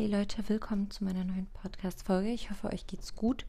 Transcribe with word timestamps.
Hey 0.00 0.08
Leute, 0.08 0.42
willkommen 0.48 0.90
zu 0.90 1.04
meiner 1.04 1.24
neuen 1.24 1.46
Podcast-Folge. 1.52 2.30
Ich 2.30 2.48
hoffe, 2.48 2.68
euch 2.72 2.86
geht's 2.86 3.14
gut. 3.14 3.44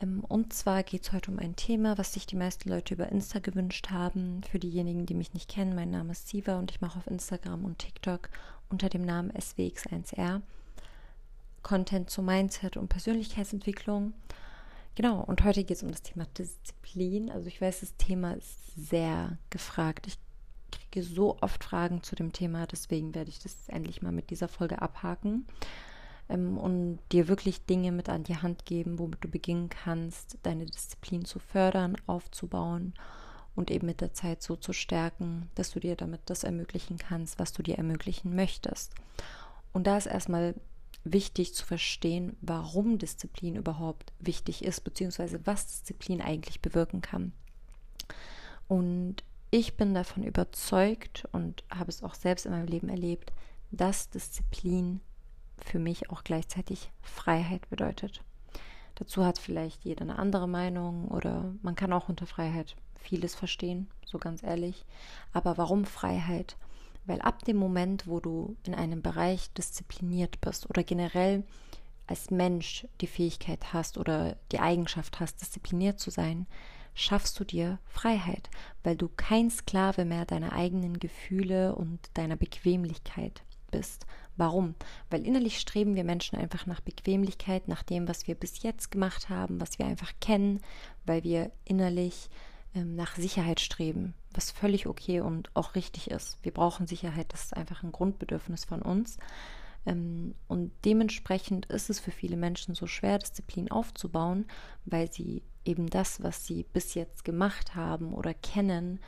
Ähm, 0.00 0.22
und 0.28 0.52
zwar 0.52 0.84
geht 0.84 1.02
es 1.02 1.10
heute 1.10 1.32
um 1.32 1.40
ein 1.40 1.56
Thema, 1.56 1.98
was 1.98 2.12
sich 2.12 2.28
die 2.28 2.36
meisten 2.36 2.68
Leute 2.68 2.94
über 2.94 3.08
Insta 3.08 3.40
gewünscht 3.40 3.90
haben. 3.90 4.44
Für 4.44 4.60
diejenigen, 4.60 5.04
die 5.04 5.14
mich 5.14 5.34
nicht 5.34 5.50
kennen, 5.50 5.74
mein 5.74 5.90
Name 5.90 6.12
ist 6.12 6.28
Siva 6.28 6.60
und 6.60 6.70
ich 6.70 6.80
mache 6.80 7.00
auf 7.00 7.08
Instagram 7.08 7.64
und 7.64 7.80
TikTok 7.80 8.30
unter 8.68 8.88
dem 8.88 9.02
Namen 9.02 9.32
SWX1R 9.32 10.42
Content 11.64 12.08
zu 12.08 12.22
Mindset 12.22 12.76
und 12.76 12.86
Persönlichkeitsentwicklung. 12.86 14.12
Genau, 14.94 15.24
und 15.24 15.42
heute 15.42 15.64
geht 15.64 15.78
es 15.78 15.82
um 15.82 15.90
das 15.90 16.02
Thema 16.02 16.26
Disziplin. 16.38 17.32
Also 17.32 17.48
ich 17.48 17.60
weiß, 17.60 17.80
das 17.80 17.96
Thema 17.96 18.34
ist 18.34 18.76
sehr 18.76 19.38
gefragt. 19.50 20.06
Ich 20.06 20.20
kriege 20.70 21.02
so 21.02 21.36
oft 21.40 21.64
Fragen 21.64 22.02
zu 22.02 22.16
dem 22.16 22.32
Thema, 22.32 22.66
deswegen 22.66 23.14
werde 23.14 23.30
ich 23.30 23.38
das 23.38 23.68
endlich 23.68 24.02
mal 24.02 24.12
mit 24.12 24.30
dieser 24.30 24.48
Folge 24.48 24.82
abhaken 24.82 25.46
ähm, 26.28 26.58
und 26.58 26.98
dir 27.12 27.28
wirklich 27.28 27.64
Dinge 27.66 27.92
mit 27.92 28.08
an 28.08 28.24
die 28.24 28.36
Hand 28.36 28.66
geben, 28.66 28.98
womit 28.98 29.22
du 29.24 29.28
beginnen 29.28 29.68
kannst, 29.68 30.38
deine 30.42 30.66
Disziplin 30.66 31.24
zu 31.24 31.38
fördern, 31.38 31.96
aufzubauen 32.06 32.94
und 33.54 33.70
eben 33.70 33.86
mit 33.86 34.00
der 34.00 34.12
Zeit 34.12 34.42
so 34.42 34.56
zu 34.56 34.72
stärken, 34.72 35.50
dass 35.54 35.70
du 35.72 35.80
dir 35.80 35.96
damit 35.96 36.20
das 36.26 36.44
ermöglichen 36.44 36.98
kannst, 36.98 37.38
was 37.38 37.52
du 37.52 37.62
dir 37.62 37.76
ermöglichen 37.76 38.34
möchtest. 38.34 38.94
Und 39.72 39.86
da 39.86 39.96
ist 39.96 40.06
erstmal 40.06 40.54
wichtig 41.04 41.54
zu 41.54 41.64
verstehen, 41.64 42.36
warum 42.40 42.98
Disziplin 42.98 43.56
überhaupt 43.56 44.12
wichtig 44.20 44.64
ist, 44.64 44.84
beziehungsweise 44.84 45.40
was 45.44 45.66
Disziplin 45.66 46.20
eigentlich 46.20 46.60
bewirken 46.60 47.00
kann. 47.00 47.32
Und 48.68 49.24
ich 49.50 49.76
bin 49.76 49.94
davon 49.94 50.24
überzeugt 50.24 51.26
und 51.32 51.64
habe 51.70 51.90
es 51.90 52.02
auch 52.02 52.14
selbst 52.14 52.46
in 52.46 52.52
meinem 52.52 52.66
Leben 52.66 52.88
erlebt, 52.88 53.32
dass 53.70 54.10
Disziplin 54.10 55.00
für 55.56 55.78
mich 55.78 56.10
auch 56.10 56.24
gleichzeitig 56.24 56.90
Freiheit 57.02 57.68
bedeutet. 57.70 58.22
Dazu 58.94 59.24
hat 59.24 59.38
vielleicht 59.38 59.84
jeder 59.84 60.02
eine 60.02 60.18
andere 60.18 60.48
Meinung 60.48 61.08
oder 61.08 61.54
man 61.62 61.76
kann 61.76 61.92
auch 61.92 62.08
unter 62.08 62.26
Freiheit 62.26 62.76
vieles 62.96 63.34
verstehen, 63.34 63.88
so 64.04 64.18
ganz 64.18 64.42
ehrlich. 64.42 64.84
Aber 65.32 65.56
warum 65.56 65.84
Freiheit? 65.84 66.56
Weil 67.06 67.20
ab 67.20 67.44
dem 67.44 67.56
Moment, 67.56 68.06
wo 68.06 68.20
du 68.20 68.56
in 68.64 68.74
einem 68.74 69.00
Bereich 69.00 69.52
diszipliniert 69.52 70.40
bist 70.40 70.68
oder 70.68 70.82
generell 70.82 71.44
als 72.06 72.30
Mensch 72.30 72.86
die 73.00 73.06
Fähigkeit 73.06 73.72
hast 73.72 73.98
oder 73.98 74.36
die 74.52 74.58
Eigenschaft 74.58 75.20
hast, 75.20 75.40
diszipliniert 75.40 76.00
zu 76.00 76.10
sein, 76.10 76.46
schaffst 76.98 77.38
du 77.38 77.44
dir 77.44 77.78
Freiheit, 77.84 78.50
weil 78.82 78.96
du 78.96 79.08
kein 79.08 79.50
Sklave 79.50 80.04
mehr 80.04 80.24
deiner 80.24 80.52
eigenen 80.52 80.98
Gefühle 80.98 81.74
und 81.74 82.00
deiner 82.14 82.36
Bequemlichkeit 82.36 83.42
bist. 83.70 84.06
Warum? 84.36 84.74
Weil 85.10 85.26
innerlich 85.26 85.58
streben 85.58 85.94
wir 85.94 86.04
Menschen 86.04 86.38
einfach 86.38 86.66
nach 86.66 86.80
Bequemlichkeit, 86.80 87.68
nach 87.68 87.82
dem, 87.82 88.08
was 88.08 88.26
wir 88.26 88.34
bis 88.34 88.62
jetzt 88.62 88.90
gemacht 88.90 89.28
haben, 89.28 89.60
was 89.60 89.78
wir 89.78 89.86
einfach 89.86 90.12
kennen, 90.20 90.60
weil 91.06 91.24
wir 91.24 91.50
innerlich 91.64 92.30
ähm, 92.74 92.96
nach 92.96 93.16
Sicherheit 93.16 93.60
streben, 93.60 94.14
was 94.32 94.50
völlig 94.50 94.86
okay 94.86 95.20
und 95.20 95.54
auch 95.54 95.74
richtig 95.74 96.10
ist. 96.10 96.38
Wir 96.42 96.52
brauchen 96.52 96.86
Sicherheit, 96.86 97.32
das 97.32 97.44
ist 97.44 97.56
einfach 97.56 97.82
ein 97.82 97.92
Grundbedürfnis 97.92 98.64
von 98.64 98.82
uns. 98.82 99.18
Ähm, 99.86 100.34
und 100.46 100.72
dementsprechend 100.84 101.66
ist 101.66 101.90
es 101.90 102.00
für 102.00 102.10
viele 102.10 102.36
Menschen 102.36 102.74
so 102.74 102.86
schwer, 102.86 103.18
Disziplin 103.18 103.70
aufzubauen, 103.70 104.46
weil 104.84 105.12
sie 105.12 105.42
eben 105.68 105.88
das, 105.88 106.22
was 106.22 106.46
sie 106.46 106.64
bis 106.72 106.94
jetzt 106.94 107.24
gemacht 107.24 107.74
haben 107.74 108.12
oder 108.14 108.34
kennen, 108.34 109.00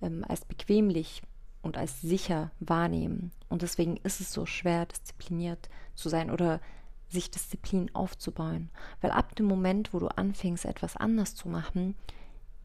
ähm, 0.00 0.24
als 0.28 0.44
bequemlich 0.44 1.22
und 1.62 1.76
als 1.76 2.00
sicher 2.00 2.50
wahrnehmen. 2.60 3.30
Und 3.48 3.62
deswegen 3.62 3.96
ist 3.98 4.20
es 4.20 4.32
so 4.32 4.44
schwer, 4.46 4.86
diszipliniert 4.86 5.70
zu 5.94 6.08
sein 6.08 6.30
oder 6.30 6.60
sich 7.08 7.30
Disziplin 7.30 7.94
aufzubauen. 7.94 8.70
Weil 9.00 9.10
ab 9.10 9.36
dem 9.36 9.46
Moment, 9.46 9.94
wo 9.94 9.98
du 9.98 10.08
anfängst, 10.08 10.64
etwas 10.64 10.96
anders 10.96 11.34
zu 11.34 11.48
machen, 11.48 11.94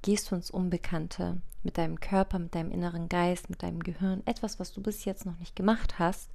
gehst 0.02 0.32
du 0.32 0.36
ins 0.36 0.52
Unbekannte 0.52 1.42
mit 1.64 1.78
deinem 1.78 2.00
Körper, 2.00 2.40
mit 2.40 2.56
deinem 2.56 2.72
inneren 2.72 3.10
Geist, 3.10 3.50
mit 3.50 3.62
deinem 3.62 3.84
Gehirn, 3.84 4.22
etwas, 4.26 4.60
was 4.60 4.72
du 4.72 4.82
bis 4.82 5.06
jetzt 5.06 5.26
noch 5.26 5.38
nicht 5.40 5.56
gemacht 5.56 6.00
hast. 6.00 6.32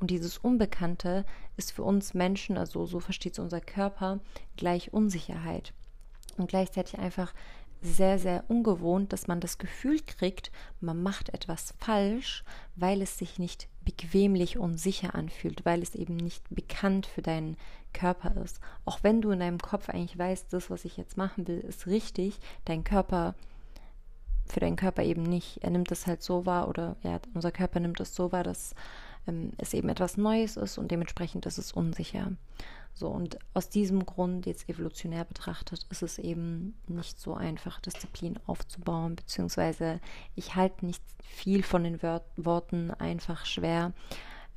Und 0.00 0.10
dieses 0.10 0.38
Unbekannte 0.38 1.24
ist 1.56 1.72
für 1.72 1.84
uns 1.84 2.14
Menschen, 2.14 2.58
also 2.58 2.84
so 2.84 2.98
versteht 2.98 3.34
es 3.34 3.38
unser 3.38 3.60
Körper, 3.60 4.18
gleich 4.56 4.92
Unsicherheit. 4.92 5.72
Und 6.38 6.48
gleichzeitig 6.48 6.98
einfach 6.98 7.32
sehr, 7.82 8.18
sehr 8.18 8.44
ungewohnt, 8.48 9.12
dass 9.12 9.26
man 9.26 9.40
das 9.40 9.58
Gefühl 9.58 10.00
kriegt, 10.00 10.52
man 10.80 11.02
macht 11.02 11.34
etwas 11.34 11.74
falsch, 11.78 12.44
weil 12.76 13.02
es 13.02 13.18
sich 13.18 13.38
nicht 13.38 13.68
bequemlich 13.84 14.56
und 14.56 14.78
sicher 14.78 15.16
anfühlt, 15.16 15.64
weil 15.64 15.82
es 15.82 15.96
eben 15.96 16.16
nicht 16.16 16.44
bekannt 16.50 17.06
für 17.06 17.22
deinen 17.22 17.56
Körper 17.92 18.40
ist. 18.42 18.60
Auch 18.84 19.00
wenn 19.02 19.20
du 19.20 19.32
in 19.32 19.40
deinem 19.40 19.58
Kopf 19.58 19.88
eigentlich 19.88 20.16
weißt, 20.16 20.52
das, 20.52 20.70
was 20.70 20.84
ich 20.84 20.96
jetzt 20.96 21.16
machen 21.16 21.48
will, 21.48 21.58
ist 21.58 21.88
richtig, 21.88 22.38
dein 22.64 22.84
Körper 22.84 23.34
für 24.46 24.60
deinen 24.60 24.76
Körper 24.76 25.02
eben 25.02 25.22
nicht. 25.22 25.58
Er 25.62 25.70
nimmt 25.70 25.90
es 25.90 26.06
halt 26.06 26.22
so 26.22 26.46
wahr 26.46 26.68
oder 26.68 26.96
ja, 27.02 27.20
unser 27.34 27.50
Körper 27.50 27.80
nimmt 27.80 28.00
es 28.00 28.14
so 28.14 28.32
wahr, 28.32 28.44
dass 28.44 28.74
ähm, 29.26 29.52
es 29.58 29.74
eben 29.74 29.88
etwas 29.88 30.16
Neues 30.16 30.56
ist 30.56 30.78
und 30.78 30.90
dementsprechend 30.90 31.46
ist 31.46 31.58
es 31.58 31.72
unsicher. 31.72 32.32
So, 32.94 33.08
und 33.08 33.38
aus 33.54 33.70
diesem 33.70 34.04
Grund, 34.04 34.46
jetzt 34.46 34.68
evolutionär 34.68 35.24
betrachtet, 35.24 35.86
ist 35.90 36.02
es 36.02 36.18
eben 36.18 36.74
nicht 36.86 37.18
so 37.18 37.34
einfach, 37.34 37.80
Disziplin 37.80 38.38
aufzubauen, 38.46 39.16
beziehungsweise 39.16 40.00
ich 40.34 40.54
halte 40.54 40.84
nicht 40.84 41.02
viel 41.22 41.62
von 41.62 41.84
den 41.84 42.02
Wör 42.02 42.22
Worten 42.36 42.90
einfach 42.90 43.46
schwer, 43.46 43.92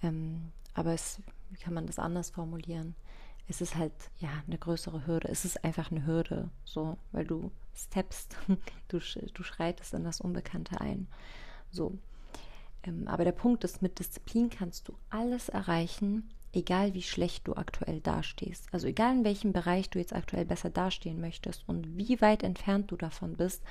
ähm, 0.03 0.51
aber 0.73 0.93
es, 0.93 1.21
wie 1.49 1.57
kann 1.57 1.73
man 1.73 1.87
das 1.87 1.97
anders 1.97 2.29
formulieren? 2.29 2.95
Es 3.47 3.61
ist 3.61 3.75
halt, 3.75 3.93
ja, 4.19 4.29
eine 4.47 4.57
größere 4.57 5.05
Hürde. 5.05 5.29
Es 5.29 5.45
ist 5.45 5.63
einfach 5.63 5.91
eine 5.91 6.05
Hürde, 6.05 6.49
so, 6.65 6.97
weil 7.11 7.25
du 7.25 7.51
steppst, 7.73 8.35
du, 8.87 8.99
du 8.99 9.43
schreitest 9.43 9.93
in 9.93 10.03
das 10.03 10.19
Unbekannte 10.19 10.81
ein. 10.81 11.07
So. 11.71 11.97
Ähm, 12.83 13.07
aber 13.07 13.23
der 13.23 13.31
Punkt 13.31 13.63
ist, 13.63 13.81
mit 13.81 13.99
Disziplin 13.99 14.49
kannst 14.49 14.87
du 14.87 14.97
alles 15.09 15.49
erreichen, 15.49 16.29
egal 16.55 16.93
wie 16.93 17.01
schlecht 17.01 17.47
du 17.47 17.55
aktuell 17.55 17.99
dastehst. 17.99 18.67
Also 18.71 18.87
egal 18.87 19.17
in 19.17 19.23
welchem 19.23 19.53
Bereich 19.53 19.89
du 19.89 19.99
jetzt 19.99 20.13
aktuell 20.13 20.45
besser 20.45 20.69
dastehen 20.69 21.19
möchtest 21.19 21.63
und 21.67 21.97
wie 21.97 22.21
weit 22.21 22.43
entfernt 22.43 22.91
du 22.91 22.95
davon 22.95 23.35
bist, 23.35 23.63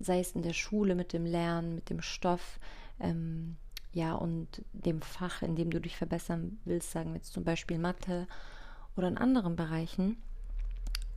sei 0.00 0.20
es 0.20 0.32
in 0.32 0.42
der 0.42 0.52
Schule 0.52 0.94
mit 0.94 1.12
dem 1.12 1.24
Lernen, 1.24 1.76
mit 1.76 1.90
dem 1.90 2.02
Stoff, 2.02 2.58
ähm, 3.00 3.56
ja, 3.92 4.14
und 4.14 4.64
dem 4.72 5.00
Fach, 5.02 5.42
in 5.42 5.54
dem 5.54 5.70
du 5.70 5.80
dich 5.80 5.96
verbessern 5.96 6.58
willst, 6.64 6.90
sagen 6.90 7.10
wir 7.10 7.16
jetzt 7.16 7.32
zum 7.32 7.44
Beispiel 7.44 7.78
Mathe 7.78 8.26
oder 8.96 9.06
in 9.06 9.18
anderen 9.18 9.54
Bereichen, 9.54 10.16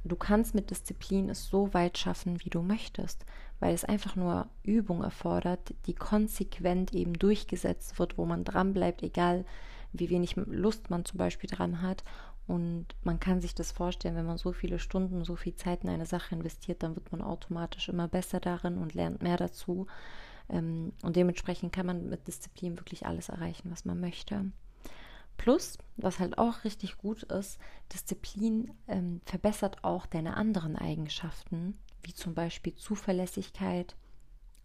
du 0.03 0.15
kannst 0.15 0.53
mit 0.53 0.69
Disziplin 0.69 1.29
es 1.29 1.47
so 1.47 1.73
weit 1.73 1.97
schaffen, 1.97 2.39
wie 2.43 2.51
du 2.51 2.61
möchtest, 2.61 3.25
weil 3.59 3.73
es 3.73 3.83
einfach 3.83 4.15
nur 4.15 4.47
Übung 4.63 5.03
erfordert, 5.03 5.73
die 5.87 5.95
konsequent 5.95 6.93
eben 6.93 7.13
durchgesetzt 7.13 7.97
wird, 7.97 8.17
wo 8.19 8.25
man 8.25 8.43
dran 8.43 8.73
bleibt, 8.73 9.01
egal 9.01 9.45
wie 9.93 10.09
wenig 10.09 10.35
Lust 10.35 10.89
man 10.89 11.05
zum 11.05 11.17
Beispiel 11.17 11.49
dran 11.49 11.81
hat. 11.81 12.03
Und 12.47 12.87
man 13.03 13.19
kann 13.19 13.41
sich 13.41 13.55
das 13.55 13.71
vorstellen, 13.71 14.15
wenn 14.15 14.25
man 14.25 14.37
so 14.37 14.53
viele 14.53 14.79
Stunden, 14.79 15.25
so 15.25 15.35
viel 15.35 15.55
Zeit 15.55 15.83
in 15.83 15.89
eine 15.89 16.05
Sache 16.05 16.33
investiert, 16.33 16.81
dann 16.81 16.95
wird 16.95 17.11
man 17.11 17.21
automatisch 17.21 17.89
immer 17.89 18.07
besser 18.07 18.39
darin 18.39 18.77
und 18.77 18.93
lernt 18.93 19.21
mehr 19.21 19.37
dazu. 19.37 19.87
Ähm, 20.49 20.93
und 21.03 21.15
dementsprechend 21.15 21.73
kann 21.73 21.85
man 21.85 22.09
mit 22.09 22.27
Disziplin 22.27 22.77
wirklich 22.77 23.05
alles 23.05 23.29
erreichen, 23.29 23.69
was 23.69 23.83
man 23.83 23.99
möchte. 23.99 24.45
Plus, 25.37 25.77
was 25.97 26.19
halt 26.19 26.37
auch 26.37 26.63
richtig 26.63 26.97
gut 26.97 27.23
ist, 27.23 27.59
Disziplin 27.93 28.71
ähm, 28.87 29.21
verbessert 29.25 29.83
auch 29.83 30.05
deine 30.05 30.35
anderen 30.35 30.75
Eigenschaften, 30.75 31.77
wie 32.01 32.13
zum 32.13 32.33
Beispiel 32.33 32.75
Zuverlässigkeit, 32.75 33.95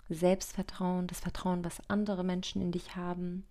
Selbstvertrauen, 0.09 1.07
das 1.07 1.21
Vertrauen, 1.21 1.65
was 1.65 1.89
andere 1.89 2.25
Menschen 2.25 2.63
in 2.63 2.73
dich 2.73 2.97
haben, 2.97 3.47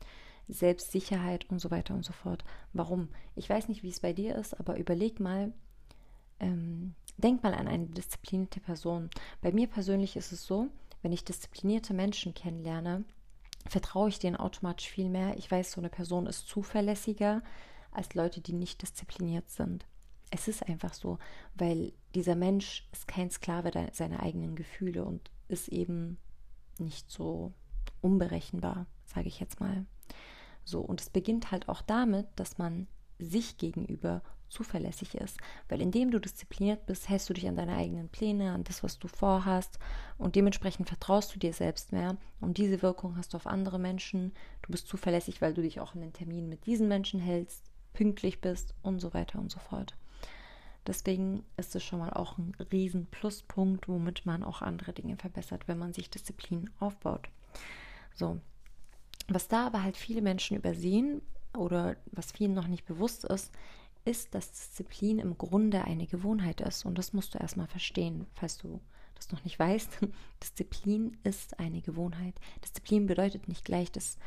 Selbstsicherheit 0.47 1.49
und 1.49 1.59
so 1.59 1.71
weiter 1.71 1.93
und 1.93 2.03
so 2.03 2.13
fort. 2.13 2.43
Warum? 2.73 3.09
Ich 3.35 3.49
weiß 3.49 3.67
nicht, 3.67 3.83
wie 3.83 3.89
es 3.89 3.99
bei 3.99 4.13
dir 4.13 4.35
ist, 4.35 4.59
aber 4.59 4.77
überleg 4.77 5.19
mal, 5.19 5.53
ähm, 6.39 6.95
denk 7.17 7.43
mal 7.43 7.53
an 7.53 7.67
eine 7.67 7.87
disziplinierte 7.87 8.59
Person. 8.59 9.09
Bei 9.41 9.51
mir 9.51 9.67
persönlich 9.67 10.15
ist 10.15 10.31
es 10.31 10.45
so, 10.45 10.67
wenn 11.01 11.11
ich 11.11 11.23
disziplinierte 11.23 11.93
Menschen 11.93 12.33
kennenlerne, 12.33 13.05
vertraue 13.67 14.09
ich 14.09 14.19
denen 14.19 14.35
automatisch 14.35 14.89
viel 14.89 15.09
mehr. 15.09 15.37
Ich 15.37 15.49
weiß, 15.49 15.71
so 15.71 15.81
eine 15.81 15.89
Person 15.89 16.25
ist 16.25 16.47
zuverlässiger 16.47 17.43
als 17.91 18.13
Leute, 18.13 18.41
die 18.41 18.53
nicht 18.53 18.81
diszipliniert 18.81 19.49
sind. 19.49 19.85
Es 20.31 20.47
ist 20.47 20.67
einfach 20.67 20.93
so, 20.93 21.19
weil 21.55 21.93
dieser 22.15 22.35
Mensch 22.35 22.87
ist 22.91 23.07
kein 23.07 23.29
Sklave 23.29 23.71
seiner 23.91 24.23
eigenen 24.23 24.55
Gefühle 24.55 25.03
und 25.03 25.29
ist 25.49 25.67
eben 25.67 26.17
nicht 26.79 27.11
so 27.11 27.53
unberechenbar, 27.99 28.87
sage 29.05 29.27
ich 29.27 29.39
jetzt 29.39 29.59
mal. 29.59 29.85
So, 30.71 30.79
und 30.79 31.01
es 31.01 31.09
beginnt 31.09 31.51
halt 31.51 31.67
auch 31.67 31.81
damit, 31.81 32.27
dass 32.37 32.57
man 32.57 32.87
sich 33.19 33.57
gegenüber 33.57 34.21
zuverlässig 34.47 35.15
ist. 35.15 35.37
Weil 35.69 35.81
indem 35.81 36.11
du 36.11 36.19
diszipliniert 36.19 36.85
bist, 36.85 37.09
hältst 37.09 37.29
du 37.29 37.33
dich 37.33 37.47
an 37.47 37.57
deine 37.57 37.75
eigenen 37.75 38.07
Pläne, 38.07 38.53
an 38.53 38.63
das, 38.63 38.83
was 38.83 38.97
du 38.97 39.07
vorhast 39.07 39.79
und 40.17 40.35
dementsprechend 40.35 40.87
vertraust 40.87 41.35
du 41.35 41.39
dir 41.39 41.53
selbst 41.53 41.91
mehr. 41.91 42.15
Und 42.39 42.57
diese 42.57 42.81
Wirkung 42.81 43.17
hast 43.17 43.33
du 43.33 43.37
auf 43.37 43.47
andere 43.47 43.79
Menschen. 43.79 44.33
Du 44.61 44.71
bist 44.71 44.87
zuverlässig, 44.87 45.41
weil 45.41 45.53
du 45.53 45.61
dich 45.61 45.81
auch 45.81 45.93
an 45.93 46.01
den 46.01 46.13
Terminen 46.13 46.49
mit 46.49 46.65
diesen 46.65 46.87
Menschen 46.87 47.19
hältst. 47.19 47.65
pünktlich 47.93 48.39
bist 48.39 48.73
und 48.81 49.01
so 49.01 49.13
weiter 49.13 49.37
und 49.37 49.51
so 49.51 49.59
fort. 49.59 49.97
Deswegen 50.87 51.43
ist 51.57 51.75
es 51.75 51.83
schon 51.83 51.99
mal 51.99 52.11
auch 52.11 52.37
ein 52.37 52.55
riesen 52.71 53.05
Pluspunkt, 53.07 53.89
womit 53.89 54.25
man 54.25 54.43
auch 54.43 54.61
andere 54.61 54.93
Dinge 54.93 55.17
verbessert, 55.17 55.67
wenn 55.67 55.77
man 55.77 55.91
sich 55.91 56.09
Disziplin 56.09 56.69
aufbaut. 56.79 57.27
So, 58.13 58.39
was 59.33 59.47
da 59.47 59.67
aber 59.67 59.83
halt 59.83 59.97
viele 59.97 60.21
Menschen 60.21 60.57
übersehen 60.57 61.21
oder 61.57 61.97
was 62.11 62.31
vielen 62.31 62.53
noch 62.53 62.67
nicht 62.67 62.85
bewusst 62.85 63.25
ist, 63.25 63.51
ist, 64.05 64.33
dass 64.33 64.51
Disziplin 64.51 65.19
im 65.19 65.37
Grunde 65.37 65.83
eine 65.83 66.07
Gewohnheit 66.07 66.61
ist. 66.61 66.85
Und 66.85 66.97
das 66.97 67.13
musst 67.13 67.35
du 67.35 67.39
erstmal 67.39 67.67
verstehen, 67.67 68.25
falls 68.33 68.57
du 68.57 68.81
das 69.15 69.31
noch 69.31 69.43
nicht 69.43 69.59
weißt. 69.59 69.99
Disziplin 70.43 71.17
ist 71.23 71.59
eine 71.59 71.81
Gewohnheit. 71.81 72.33
Disziplin 72.63 73.05
bedeutet 73.05 73.47
nicht 73.47 73.65
gleich, 73.65 73.91
dass 73.91 74.17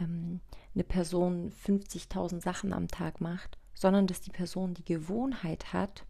ähm, 0.00 0.40
eine 0.74 0.84
Person 0.84 1.52
50.000 1.66 2.40
Sachen 2.40 2.72
am 2.72 2.88
Tag 2.88 3.20
macht, 3.20 3.58
sondern 3.74 4.06
dass 4.06 4.20
die 4.20 4.30
Person 4.30 4.74
die 4.74 4.84
Gewohnheit 4.84 5.72
hat, 5.72 6.04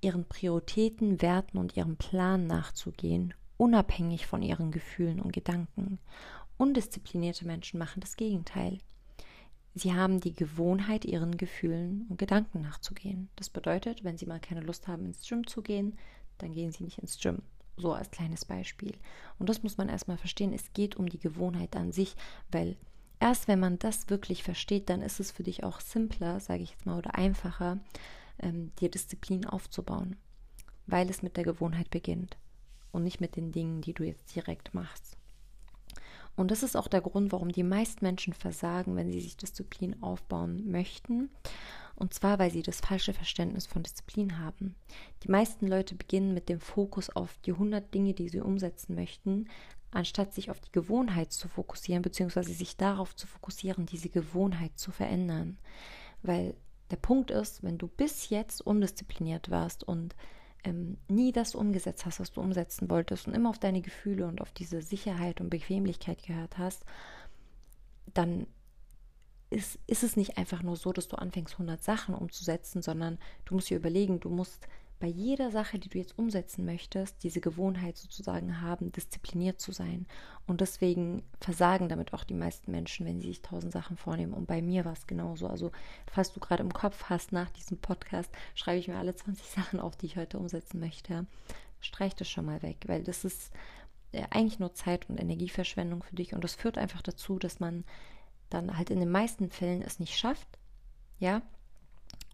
ihren 0.00 0.24
Prioritäten, 0.24 1.22
Werten 1.22 1.58
und 1.58 1.76
ihrem 1.76 1.96
Plan 1.96 2.46
nachzugehen, 2.46 3.34
unabhängig 3.56 4.26
von 4.26 4.42
ihren 4.42 4.70
Gefühlen 4.70 5.20
und 5.20 5.32
Gedanken. 5.32 5.98
Undisziplinierte 6.56 7.46
Menschen 7.46 7.78
machen 7.78 8.00
das 8.00 8.16
Gegenteil. 8.16 8.78
Sie 9.74 9.94
haben 9.94 10.20
die 10.20 10.34
Gewohnheit, 10.34 11.04
ihren 11.04 11.36
Gefühlen 11.36 12.06
und 12.08 12.18
Gedanken 12.18 12.60
nachzugehen. 12.60 13.30
Das 13.36 13.48
bedeutet, 13.48 14.04
wenn 14.04 14.18
Sie 14.18 14.26
mal 14.26 14.40
keine 14.40 14.60
Lust 14.60 14.86
haben, 14.86 15.06
ins 15.06 15.26
Gym 15.26 15.46
zu 15.46 15.62
gehen, 15.62 15.98
dann 16.38 16.52
gehen 16.52 16.72
Sie 16.72 16.84
nicht 16.84 16.98
ins 16.98 17.18
Gym. 17.18 17.42
So 17.78 17.94
als 17.94 18.10
kleines 18.10 18.44
Beispiel. 18.44 18.92
Und 19.38 19.48
das 19.48 19.62
muss 19.62 19.78
man 19.78 19.88
erstmal 19.88 20.18
verstehen. 20.18 20.52
Es 20.52 20.74
geht 20.74 20.96
um 20.96 21.08
die 21.08 21.18
Gewohnheit 21.18 21.74
an 21.74 21.90
sich, 21.90 22.16
weil 22.50 22.76
erst 23.18 23.48
wenn 23.48 23.60
man 23.60 23.78
das 23.78 24.10
wirklich 24.10 24.42
versteht, 24.42 24.90
dann 24.90 25.00
ist 25.00 25.20
es 25.20 25.30
für 25.30 25.42
dich 25.42 25.64
auch 25.64 25.80
simpler, 25.80 26.38
sage 26.38 26.62
ich 26.62 26.72
jetzt 26.72 26.84
mal, 26.84 26.98
oder 26.98 27.14
einfacher, 27.14 27.80
ähm, 28.40 28.72
dir 28.78 28.90
Disziplin 28.90 29.46
aufzubauen, 29.46 30.16
weil 30.86 31.08
es 31.08 31.22
mit 31.22 31.38
der 31.38 31.44
Gewohnheit 31.44 31.88
beginnt 31.88 32.36
und 32.90 33.04
nicht 33.04 33.22
mit 33.22 33.36
den 33.36 33.52
Dingen, 33.52 33.80
die 33.80 33.94
du 33.94 34.04
jetzt 34.04 34.34
direkt 34.34 34.74
machst. 34.74 35.16
Und 36.36 36.50
das 36.50 36.62
ist 36.62 36.76
auch 36.76 36.88
der 36.88 37.02
Grund, 37.02 37.32
warum 37.32 37.52
die 37.52 37.62
meisten 37.62 38.04
Menschen 38.04 38.32
versagen, 38.32 38.96
wenn 38.96 39.10
sie 39.10 39.20
sich 39.20 39.36
Disziplin 39.36 40.02
aufbauen 40.02 40.70
möchten. 40.70 41.30
Und 41.94 42.14
zwar, 42.14 42.38
weil 42.38 42.50
sie 42.50 42.62
das 42.62 42.80
falsche 42.80 43.12
Verständnis 43.12 43.66
von 43.66 43.82
Disziplin 43.82 44.38
haben. 44.38 44.74
Die 45.22 45.30
meisten 45.30 45.66
Leute 45.66 45.94
beginnen 45.94 46.32
mit 46.32 46.48
dem 46.48 46.58
Fokus 46.60 47.10
auf 47.10 47.38
die 47.44 47.52
100 47.52 47.92
Dinge, 47.92 48.14
die 48.14 48.28
sie 48.28 48.40
umsetzen 48.40 48.94
möchten, 48.94 49.46
anstatt 49.90 50.32
sich 50.32 50.50
auf 50.50 50.58
die 50.58 50.72
Gewohnheit 50.72 51.32
zu 51.32 51.48
fokussieren, 51.48 52.02
beziehungsweise 52.02 52.52
sich 52.54 52.76
darauf 52.76 53.14
zu 53.14 53.26
fokussieren, 53.26 53.84
diese 53.86 54.08
Gewohnheit 54.08 54.72
zu 54.76 54.90
verändern. 54.90 55.58
Weil 56.22 56.54
der 56.90 56.96
Punkt 56.96 57.30
ist, 57.30 57.62
wenn 57.62 57.78
du 57.78 57.88
bis 57.88 58.30
jetzt 58.30 58.62
undiszipliniert 58.62 59.50
warst 59.50 59.84
und 59.84 60.14
ähm, 60.64 60.96
nie 61.08 61.32
das 61.32 61.54
umgesetzt 61.54 62.06
hast, 62.06 62.20
was 62.20 62.32
du 62.32 62.40
umsetzen 62.40 62.88
wolltest 62.90 63.26
und 63.26 63.34
immer 63.34 63.50
auf 63.50 63.58
deine 63.58 63.82
Gefühle 63.82 64.26
und 64.26 64.40
auf 64.40 64.52
diese 64.52 64.82
Sicherheit 64.82 65.40
und 65.40 65.50
Bequemlichkeit 65.50 66.22
gehört 66.22 66.58
hast, 66.58 66.84
dann 68.14 68.46
ist, 69.50 69.78
ist 69.86 70.02
es 70.02 70.16
nicht 70.16 70.38
einfach 70.38 70.62
nur 70.62 70.76
so, 70.76 70.92
dass 70.92 71.08
du 71.08 71.16
anfängst, 71.16 71.54
100 71.54 71.82
Sachen 71.82 72.14
umzusetzen, 72.14 72.82
sondern 72.82 73.18
du 73.44 73.54
musst 73.54 73.70
dir 73.70 73.76
überlegen, 73.76 74.20
du 74.20 74.30
musst 74.30 74.66
bei 75.02 75.08
jeder 75.08 75.50
Sache, 75.50 75.80
die 75.80 75.88
du 75.88 75.98
jetzt 75.98 76.16
umsetzen 76.16 76.64
möchtest, 76.64 77.24
diese 77.24 77.40
Gewohnheit 77.40 77.96
sozusagen 77.96 78.60
haben, 78.60 78.92
diszipliniert 78.92 79.60
zu 79.60 79.72
sein. 79.72 80.06
Und 80.46 80.60
deswegen 80.60 81.24
versagen 81.40 81.88
damit 81.88 82.12
auch 82.14 82.22
die 82.22 82.34
meisten 82.34 82.70
Menschen, 82.70 83.04
wenn 83.04 83.20
sie 83.20 83.26
sich 83.26 83.42
tausend 83.42 83.72
Sachen 83.72 83.96
vornehmen. 83.96 84.32
Und 84.32 84.46
bei 84.46 84.62
mir 84.62 84.84
war 84.84 84.92
es 84.92 85.08
genauso. 85.08 85.48
Also, 85.48 85.72
falls 86.06 86.32
du 86.32 86.38
gerade 86.38 86.62
im 86.62 86.72
Kopf 86.72 87.06
hast, 87.08 87.32
nach 87.32 87.50
diesem 87.50 87.78
Podcast, 87.78 88.30
schreibe 88.54 88.78
ich 88.78 88.86
mir 88.86 88.96
alle 88.96 89.12
20 89.12 89.44
Sachen 89.50 89.80
auf, 89.80 89.96
die 89.96 90.06
ich 90.06 90.16
heute 90.16 90.38
umsetzen 90.38 90.78
möchte. 90.78 91.26
Streich 91.80 92.14
das 92.14 92.30
schon 92.30 92.44
mal 92.44 92.62
weg, 92.62 92.84
weil 92.86 93.02
das 93.02 93.24
ist 93.24 93.50
äh, 94.12 94.22
eigentlich 94.30 94.60
nur 94.60 94.72
Zeit- 94.72 95.10
und 95.10 95.18
Energieverschwendung 95.18 96.04
für 96.04 96.14
dich. 96.14 96.32
Und 96.32 96.44
das 96.44 96.54
führt 96.54 96.78
einfach 96.78 97.02
dazu, 97.02 97.40
dass 97.40 97.58
man 97.58 97.82
dann 98.50 98.78
halt 98.78 98.90
in 98.90 99.00
den 99.00 99.10
meisten 99.10 99.50
Fällen 99.50 99.82
es 99.82 99.98
nicht 99.98 100.16
schafft. 100.16 100.46
Ja, 101.18 101.42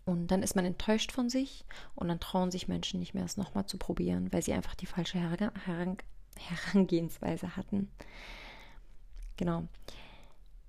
und 0.09 0.29
dann 0.29 0.43
ist 0.43 0.57
man 0.57 0.65
enttäuscht 0.65 1.13
von 1.13 1.29
sich 1.29 1.67
und 1.95 2.09
dann 2.09 2.19
trauen 2.19 2.51
sich 2.51 2.67
Menschen 2.67 2.99
nicht 2.99 3.13
mehr, 3.13 3.27
es 3.27 3.37
nochmal 3.37 3.67
zu 3.67 3.77
probieren, 3.77 4.33
weil 4.33 4.41
sie 4.41 4.55
einfach 4.55 4.75
die 4.75 4.87
falsche 4.87 5.19
Heran 5.19 5.99
Herangehensweise 6.39 7.57
hatten. 7.57 7.91
Genau. 9.37 9.69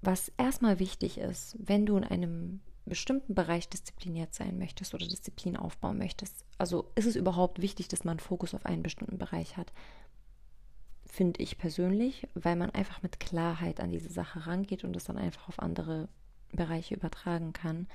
Was 0.02 0.30
erstmal 0.38 0.80
wichtig 0.80 1.20
ist, 1.20 1.56
wenn 1.58 1.86
du 1.86 1.96
in 1.96 2.04
einem 2.04 2.60
bestimmten 2.86 3.34
Bereich 3.34 3.70
diszipliniert 3.70 4.34
sein 4.34 4.60
möchtest 4.60 4.94
oder 4.94 5.08
Disziplin 5.08 5.56
aufbauen 5.56 5.98
möchtest, 5.98 6.44
also 6.58 6.92
ist 6.96 7.06
es 7.06 7.16
überhaupt 7.16 7.62
wichtig, 7.62 7.88
dass 7.88 8.04
man 8.04 8.20
Fokus 8.20 8.54
auf 8.54 8.66
einen 8.66 8.84
bestimmten 8.84 9.20
Bereich 9.20 9.56
hat, 9.56 9.72
finde 11.06 11.42
ich 11.42 11.58
persönlich, 11.58 12.28
weil 12.34 12.58
man 12.58 12.72
einfach 12.72 13.04
mit 13.04 13.22
Klarheit 13.22 13.80
an 13.80 13.92
diese 13.92 14.12
Sache 14.12 14.48
rangeht 14.48 14.84
und 14.84 14.98
es 14.98 15.06
dann 15.06 15.18
einfach 15.18 15.48
auf 15.48 15.60
andere 15.60 16.10
Bereiche 16.52 16.96
übertragen 16.96 17.54
kann 17.54 17.88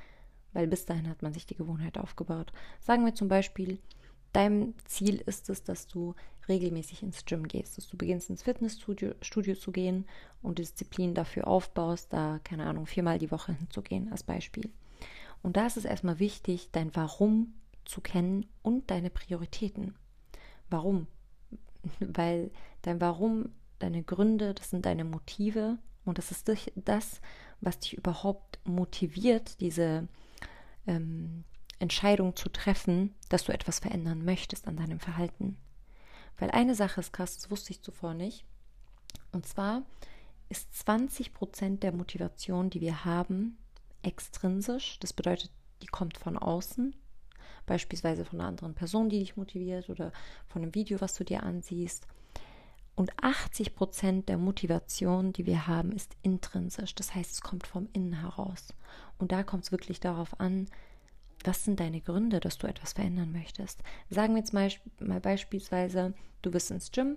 weil 0.54 0.66
bis 0.66 0.86
dahin 0.86 1.08
hat 1.08 1.20
man 1.20 1.34
sich 1.34 1.44
die 1.44 1.56
Gewohnheit 1.56 1.98
aufgebaut. 1.98 2.52
Sagen 2.80 3.04
wir 3.04 3.14
zum 3.14 3.28
Beispiel, 3.28 3.78
dein 4.32 4.74
Ziel 4.86 5.16
ist 5.26 5.50
es, 5.50 5.62
dass 5.62 5.86
du 5.86 6.14
regelmäßig 6.48 7.02
ins 7.02 7.24
Gym 7.24 7.46
gehst, 7.48 7.78
dass 7.78 7.88
du 7.88 7.96
beginnst 7.96 8.30
ins 8.30 8.42
Fitnessstudio 8.42 9.14
Studio 9.20 9.54
zu 9.54 9.72
gehen 9.72 10.06
und 10.42 10.58
Disziplin 10.58 11.14
dafür 11.14 11.46
aufbaust, 11.46 12.12
da, 12.12 12.40
keine 12.44 12.66
Ahnung, 12.66 12.86
viermal 12.86 13.18
die 13.18 13.30
Woche 13.30 13.52
hinzugehen, 13.52 14.10
als 14.10 14.22
Beispiel. 14.22 14.70
Und 15.42 15.56
da 15.56 15.66
ist 15.66 15.76
es 15.76 15.84
erstmal 15.84 16.18
wichtig, 16.18 16.70
dein 16.72 16.94
Warum 16.96 17.54
zu 17.84 18.00
kennen 18.00 18.46
und 18.62 18.90
deine 18.90 19.10
Prioritäten. 19.10 19.94
Warum? 20.70 21.06
Weil 22.00 22.50
dein 22.82 23.00
Warum, 23.00 23.50
deine 23.78 24.02
Gründe, 24.02 24.54
das 24.54 24.70
sind 24.70 24.86
deine 24.86 25.04
Motive 25.04 25.78
und 26.04 26.18
das 26.18 26.30
ist 26.30 26.50
das, 26.76 27.20
was 27.60 27.78
dich 27.78 27.96
überhaupt 27.96 28.58
motiviert, 28.64 29.60
diese 29.60 30.08
ähm, 30.86 31.44
Entscheidung 31.78 32.36
zu 32.36 32.48
treffen, 32.48 33.14
dass 33.28 33.44
du 33.44 33.52
etwas 33.52 33.81
verändern 33.81 34.25
möchtest 34.25 34.66
an 34.66 34.76
deinem 34.76 35.00
Verhalten. 35.00 35.56
Weil 36.38 36.50
eine 36.50 36.75
Sache 36.75 37.00
ist 37.00 37.12
krass, 37.12 37.36
das 37.36 37.50
wusste 37.50 37.72
ich 37.72 37.82
zuvor 37.82 38.14
nicht. 38.14 38.44
Und 39.32 39.46
zwar 39.46 39.82
ist 40.48 40.75
20 40.75 41.34
Prozent 41.34 41.82
der 41.82 41.92
Motivation, 41.92 42.70
die 42.70 42.81
wir 42.81 43.04
haben, 43.04 43.58
extrinsisch. 44.02 44.98
Das 45.00 45.12
bedeutet, 45.12 45.50
die 45.82 45.86
kommt 45.86 46.19
von 46.19 46.36
außen. 46.38 46.94
Beispielsweise 47.67 48.24
von 48.24 48.41
einer 48.41 48.48
anderen 48.48 48.74
Person, 48.74 49.08
die 49.08 49.20
dich 49.20 49.36
motiviert 49.36 49.88
oder 49.88 50.12
von 50.46 50.62
einem 50.62 50.74
Video, 50.74 51.00
was 51.00 51.14
du 51.14 51.24
dir 51.24 51.43
ansiehst. 51.43 52.06
Und 52.96 53.10
80 53.22 53.74
Prozent 53.74 54.29
der 54.29 54.39
Motivation, 54.39 55.32
die 55.32 55.46
wir 55.46 55.67
haben, 55.67 55.93
ist 55.93 56.17
intrinsisch. 56.22 56.94
Das 56.94 57.15
heißt, 57.15 57.32
es 57.32 57.41
kommt 57.41 57.67
vom 57.67 57.89
Innen 57.93 58.20
heraus. 58.20 58.69
Und 59.19 59.32
da 59.32 59.43
kommt 59.43 59.65
es 59.65 59.72
wirklich 59.72 59.98
darauf 59.98 60.39
an, 60.39 60.67
was 61.43 61.65
sind 61.65 61.81
deine 61.81 62.01
Gründe, 62.01 62.41
dass 62.41 62.58
du 62.58 62.67
etwas 62.67 62.93
verändern 62.93 63.32
möchtest. 63.32 63.82
Sagen 64.10 64.34
wir 64.34 64.41
jetzt 64.41 64.55
mal, 64.55 64.70
mal 65.01 65.20
beispielsweise, 65.20 66.15
du 66.43 66.51
bist 66.51 66.70
ins 66.70 66.93
Gym, 66.93 67.17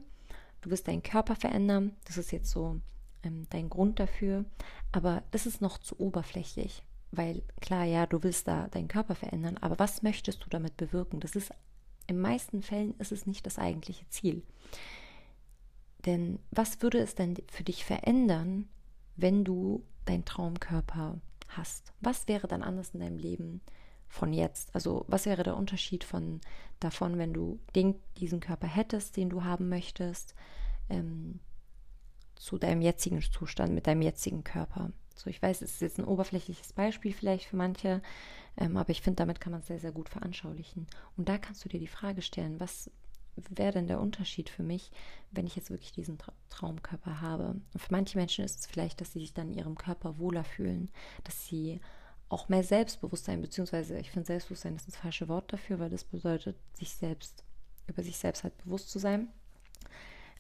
du 0.62 0.72
wirst 0.72 0.88
deinen 0.88 1.03
Körper 1.03 1.36
verändern. 1.36 1.96
Das 2.05 2.17
ist 2.17 2.31
jetzt 2.31 2.50
so 2.50 2.81
ähm, 3.24 3.46
dein 3.51 3.69
Grund 3.69 4.00
dafür. 4.00 4.46
Aber 4.91 5.24
das 5.31 5.46
ist 5.46 5.62
noch 5.62 5.77
zu 5.77 6.00
oberflächlich. 6.00 6.84
Weil 7.12 7.43
klar, 7.62 7.86
ja, 7.86 8.05
du 8.05 8.24
willst 8.24 8.48
da 8.48 8.67
deinen 8.67 8.89
Körper 8.89 9.15
verändern, 9.15 9.57
aber 9.62 9.79
was 9.79 10.03
möchtest 10.03 10.43
du 10.43 10.50
damit 10.50 10.75
bewirken? 10.75 11.19
Das 11.19 11.36
ist 11.36 11.51
in 12.07 12.19
meisten 12.19 12.62
Fällen 12.62 12.96
ist 13.00 13.12
es 13.12 13.25
nicht 13.25 13.46
das 13.46 13.60
eigentliche 13.60 14.07
Ziel. 14.10 14.43
Denn 16.07 16.39
was 16.51 16.81
würde 16.81 16.99
es 16.99 17.15
denn 17.15 17.35
für 17.51 17.63
dich 17.63 17.83
verändern, 17.83 18.69
wenn 19.17 19.43
du 19.43 19.83
deinen 20.05 20.23
Traumkörper 20.23 21.19
hast? 21.49 21.93
Was 21.99 22.29
wäre 22.29 22.47
dann 22.47 22.63
anders 22.63 22.91
in 22.93 23.01
deinem 23.01 23.17
Leben 23.17 23.61
von 24.07 24.31
jetzt? 24.31 24.73
Also 24.73 25.03
was 25.09 25.25
wäre 25.25 25.43
der 25.43 25.57
Unterschied 25.57 26.05
von 26.05 26.39
davon, 26.79 27.17
wenn 27.17 27.33
du 27.33 27.59
den, 27.75 27.95
diesen 28.17 28.39
Körper 28.39 28.67
hättest, 28.67 29.17
den 29.17 29.29
du 29.29 29.43
haben 29.43 29.67
möchtest, 29.67 30.33
ähm, 30.89 31.41
zu 32.35 32.57
deinem 32.57 32.81
jetzigen 32.81 33.21
Zustand 33.21 33.73
mit 33.73 33.85
deinem 33.85 34.01
jetzigen 34.01 34.45
Körper? 34.45 34.93
So, 35.13 35.29
ich 35.29 35.41
weiß, 35.41 35.61
es 35.61 35.73
ist 35.73 35.81
jetzt 35.81 35.99
ein 35.99 36.05
oberflächliches 36.05 36.71
Beispiel 36.71 37.11
vielleicht 37.11 37.45
für 37.45 37.57
manche, 37.57 38.01
ähm, 38.55 38.77
aber 38.77 38.91
ich 38.91 39.01
finde, 39.01 39.17
damit 39.17 39.41
kann 39.41 39.51
man 39.51 39.59
es 39.59 39.67
sehr, 39.67 39.79
sehr 39.79 39.91
gut 39.91 40.07
veranschaulichen. 40.07 40.87
Und 41.17 41.27
da 41.27 41.37
kannst 41.37 41.65
du 41.65 41.69
dir 41.69 41.79
die 41.79 41.87
Frage 41.87 42.21
stellen, 42.21 42.61
was 42.61 42.91
wäre 43.50 43.74
denn 43.74 43.88
der 43.88 44.00
Unterschied 44.00 44.50
für 44.50 44.63
mich, 44.63 44.91
wenn 45.32 45.48
ich 45.48 45.56
jetzt 45.56 45.70
wirklich 45.70 45.91
diesen 45.91 46.17
Tra 46.17 46.34
Traumkörper 46.50 47.22
habe? 47.22 47.60
Und 47.74 47.79
für 47.79 47.91
manche 47.91 48.17
Menschen 48.17 48.44
ist 48.44 48.60
es 48.60 48.67
vielleicht, 48.67 49.01
dass 49.01 49.13
sie 49.13 49.20
sich 49.20 49.34
dann 49.34 49.50
in 49.50 49.58
ihrem 49.58 49.75
Körper 49.75 50.17
wohler 50.17 50.44
fühlen, 50.44 50.89
dass 51.24 51.46
sie 51.46 51.79
auch 52.29 52.50
mehr 52.50 52.63
Selbstbewusstsein, 52.63 53.41
beziehungsweise 53.41 53.98
ich 54.00 54.12
finde 54.12 54.27
Selbstbewusstsein 54.27 54.75
ist 54.75 54.88
das 54.88 54.98
falsche 54.98 55.27
Wort 55.27 55.53
dafür, 55.53 55.79
weil 55.79 55.89
das 55.89 56.03
bedeutet, 56.03 56.58
sich 56.74 56.91
selbst, 56.91 57.44
über 57.88 58.03
sich 58.03 58.17
selbst 58.17 58.44
halt 58.44 58.58
bewusst 58.58 58.89
zu 58.89 59.00
sein. 59.00 59.29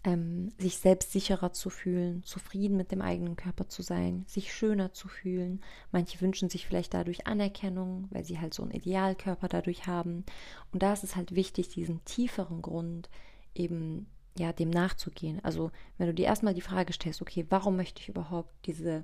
Ähm, 0.03 0.49
sich 0.57 0.77
selbst 0.77 1.11
sicherer 1.11 1.53
zu 1.53 1.69
fühlen, 1.69 2.23
zufrieden 2.23 2.77
mit 2.77 2.91
dem 2.91 3.01
eigenen 3.01 3.35
Körper 3.35 3.67
zu 3.67 3.81
sein, 3.81 4.25
sich 4.27 4.53
schöner 4.53 4.93
zu 4.93 5.07
fühlen. 5.07 5.61
Manche 5.91 6.21
wünschen 6.21 6.49
sich 6.49 6.65
vielleicht 6.65 6.93
dadurch 6.93 7.27
Anerkennung, 7.27 8.07
weil 8.11 8.23
sie 8.23 8.39
halt 8.39 8.53
so 8.53 8.63
einen 8.63 8.71
Idealkörper 8.71 9.47
dadurch 9.47 9.87
haben. 9.87 10.23
Und 10.71 10.83
da 10.83 10.93
ist 10.93 11.03
es 11.03 11.15
halt 11.15 11.35
wichtig, 11.35 11.69
diesen 11.69 12.03
tieferen 12.05 12.61
Grund 12.61 13.09
eben 13.55 14.07
ja 14.37 14.53
dem 14.53 14.69
nachzugehen. 14.69 15.43
Also 15.43 15.71
wenn 15.97 16.07
du 16.07 16.13
dir 16.13 16.25
erstmal 16.25 16.53
die 16.53 16.61
Frage 16.61 16.93
stellst, 16.93 17.21
okay, 17.21 17.45
warum 17.49 17.75
möchte 17.75 18.01
ich 18.01 18.09
überhaupt 18.09 18.53
diese 18.65 19.03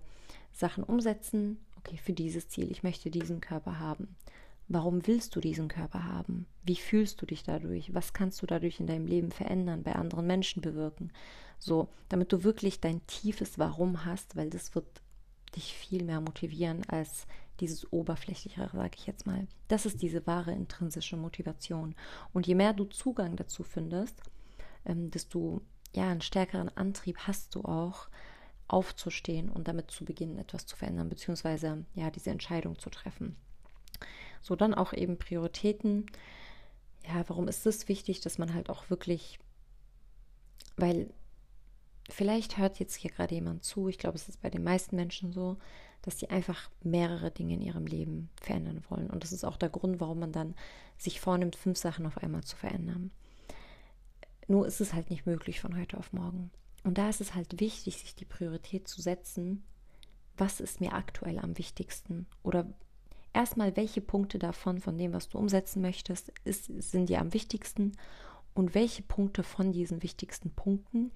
Sachen 0.52 0.84
umsetzen? 0.84 1.58
Okay, 1.80 1.98
für 1.98 2.14
dieses 2.14 2.48
Ziel, 2.48 2.72
ich 2.72 2.84
möchte 2.84 3.10
diesen 3.10 3.42
Körper 3.42 3.80
haben. 3.80 4.16
Warum 4.67 5.05
willst 5.08 5.36
du 5.36 5.39
diesen 5.39 5.67
Körper 5.67 6.05
haben? 6.05 6.46
Wie 6.63 6.75
fühlst 6.75 7.22
du 7.22 7.25
dich 7.25 7.43
dadurch? 7.43 7.93
Was 7.93 8.13
kannst 8.13 8.41
du 8.41 8.46
dadurch 8.46 8.79
in 8.79 8.88
deinem 8.88 9.05
Leben 9.05 9.32
verändern, 9.32 9.84
bei 9.84 9.93
anderen 9.93 10.25
Menschen 10.25 10.62
bewirken? 10.62 11.12
So, 11.60 11.89
damit 12.10 12.32
du 12.32 12.43
wirklich 12.43 12.79
dein 12.79 13.05
tiefes 13.08 13.60
Warum 13.60 14.05
hast, 14.05 14.36
weil 14.36 14.50
das 14.50 14.74
wird 14.75 14.86
dich 15.55 15.74
viel 15.74 16.03
mehr 16.03 16.22
motivieren 16.22 16.84
als 16.88 17.27
dieses 17.60 17.91
oberflächlichere, 17.91 18.75
sage 18.75 18.96
ich 18.98 19.05
jetzt 19.05 19.27
mal. 19.27 19.48
Das 19.67 19.86
ist 19.86 20.01
diese 20.01 20.25
wahre 20.25 20.51
intrinsische 20.51 21.17
Motivation. 21.17 21.96
Und 22.34 22.48
je 22.48 22.55
mehr 22.55 22.74
du 22.74 22.86
Zugang 22.86 23.36
dazu 23.36 23.63
findest, 23.63 24.22
ähm, 24.86 25.12
desto 25.12 25.62
ja, 25.93 26.10
einen 26.10 26.22
stärkeren 26.22 26.75
Antrieb 26.75 27.20
hast 27.20 27.55
du 27.55 27.62
auch, 27.62 28.08
aufzustehen 28.67 29.50
und 29.50 29.67
damit 29.67 29.91
zu 29.91 30.05
beginnen, 30.05 30.38
etwas 30.38 30.65
zu 30.65 30.75
verändern, 30.75 31.10
beziehungsweise 31.10 31.86
ja, 31.93 32.10
diese 32.10 32.32
Entscheidung 32.32 32.79
zu 32.79 32.89
treffen. 32.89 33.36
So, 34.44 34.56
dann 34.56 34.76
auch 34.76 34.94
eben 34.94 35.18
Prioritäten. 35.18 36.06
Ja, 37.08 37.24
warum 37.28 37.48
ist 37.48 37.66
es 37.66 37.88
wichtig, 37.88 38.22
dass 38.22 38.38
man 38.38 38.54
halt 38.54 38.70
auch 38.70 38.90
wirklich, 38.90 39.40
weil 40.78 41.10
vielleicht 42.10 42.58
hört 42.58 42.78
jetzt 42.78 42.96
hier 42.96 43.10
gerade 43.10 43.34
jemand 43.34 43.64
zu, 43.64 43.88
ich 43.88 43.98
glaube, 43.98 44.18
es 44.18 44.30
ist 44.30 44.42
bei 44.42 44.50
den 44.50 44.64
meisten 44.64 44.96
Menschen 44.96 45.32
so, 45.32 45.58
dass 46.02 46.20
sie 46.20 46.30
einfach 46.30 46.70
mehrere 46.84 47.32
Dinge 47.32 47.54
in 47.54 47.62
ihrem 47.62 47.88
Leben 47.88 48.30
verändern 48.42 48.84
wollen. 48.90 49.10
Und 49.10 49.24
das 49.24 49.32
ist 49.32 49.46
auch 49.46 49.56
der 49.56 49.70
Grund, 49.70 50.02
warum 50.02 50.20
man 50.20 50.34
dann 50.34 50.54
sich 50.98 51.22
vornimmt, 51.22 51.56
fünf 51.56 51.78
Sachen 51.78 52.06
auf 52.06 52.18
einmal 52.18 52.44
zu 52.44 52.58
verändern. 52.58 53.12
Nur 54.50 54.68
ist 54.68 54.82
es 54.82 54.94
halt 54.94 55.10
nicht 55.10 55.26
möglich 55.26 55.62
von 55.62 55.80
heute 55.80 55.98
auf 55.98 56.12
morgen. 56.12 56.52
Und 56.84 56.98
da 56.98 57.08
ist 57.08 57.22
es 57.22 57.34
halt 57.34 57.62
wichtig, 57.62 57.98
sich 57.98 58.16
die 58.16 58.26
Priorität 58.26 58.90
zu 58.90 59.02
setzen, 59.02 59.64
was 60.36 60.60
ist 60.60 60.82
mir 60.82 60.94
aktuell 60.94 61.40
am 61.40 61.58
wichtigsten 61.58 62.28
oder 62.42 62.68
erstmal, 63.34 63.75
welche 63.75 64.02
Punkte 64.02 64.40
davon, 64.40 64.80
von 64.80 64.98
dem, 64.98 65.13
was 65.13 65.30
du 65.30 65.38
umsetzen 65.38 65.82
möchtest, 65.82 66.32
ist, 66.44 66.66
sind 66.66 67.10
dir 67.10 67.20
am 67.20 67.34
wichtigsten 67.34 67.94
und 68.54 68.75
welche 68.75 69.02
Punkte 69.02 69.44
von 69.44 69.72
diesen 69.72 70.04
wichtigsten 70.04 70.52
Punkten 70.52 71.12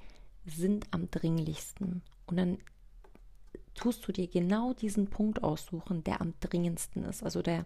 sind 0.46 0.88
am 0.92 1.10
dringlichsten. 1.12 2.02
Und 2.26 2.38
dann 2.38 2.58
tust 3.76 4.08
du 4.08 4.12
dir 4.12 4.28
genau 4.28 4.74
diesen 4.74 5.10
Punkt 5.10 5.44
aussuchen, 5.44 6.04
der 6.04 6.22
am 6.22 6.34
dringendsten 6.40 7.04
ist, 7.04 7.24
also 7.24 7.42
der 7.42 7.66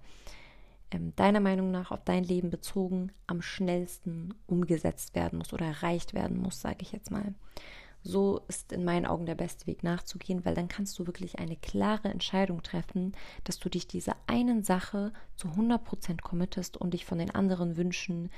ähm, 0.91 1.13
deiner 1.15 1.39
Meinung 1.39 1.71
nach 1.71 1.91
auf 1.91 2.03
dein 2.03 2.23
Leben 2.23 2.49
bezogen 2.49 3.11
am 3.27 3.41
schnellsten 3.41 4.33
umgesetzt 4.45 5.15
werden 5.15 5.39
muss 5.39 5.53
oder 5.53 5.65
erreicht 5.65 6.13
werden 6.13 6.37
muss, 6.37 6.59
sage 6.59 6.79
ich 6.81 6.91
jetzt 6.91 7.11
mal. 7.11 7.33
So 8.03 8.41
ist 8.47 8.71
in 8.71 8.83
meinen 8.83 9.05
Augen 9.05 9.25
der 9.25 9.35
beste 9.35 9.67
Weg 9.67 9.83
nachzugehen, 9.83 10.43
weil 10.43 10.55
dann 10.55 10.67
kannst 10.67 10.97
du 10.97 11.05
wirklich 11.05 11.39
eine 11.39 11.55
klare 11.55 12.09
Entscheidung 12.09 12.63
treffen, 12.63 13.13
dass 13.43 13.59
du 13.59 13.69
dich 13.69 13.87
dieser 13.87 14.15
einen 14.27 14.63
Sache 14.63 15.13
zu 15.35 15.49
100% 15.49 16.21
committest 16.21 16.77
und 16.77 16.93
dich 16.93 17.05
von 17.05 17.19
den 17.19 17.29
anderen 17.29 17.77
Wünschen 17.77 18.31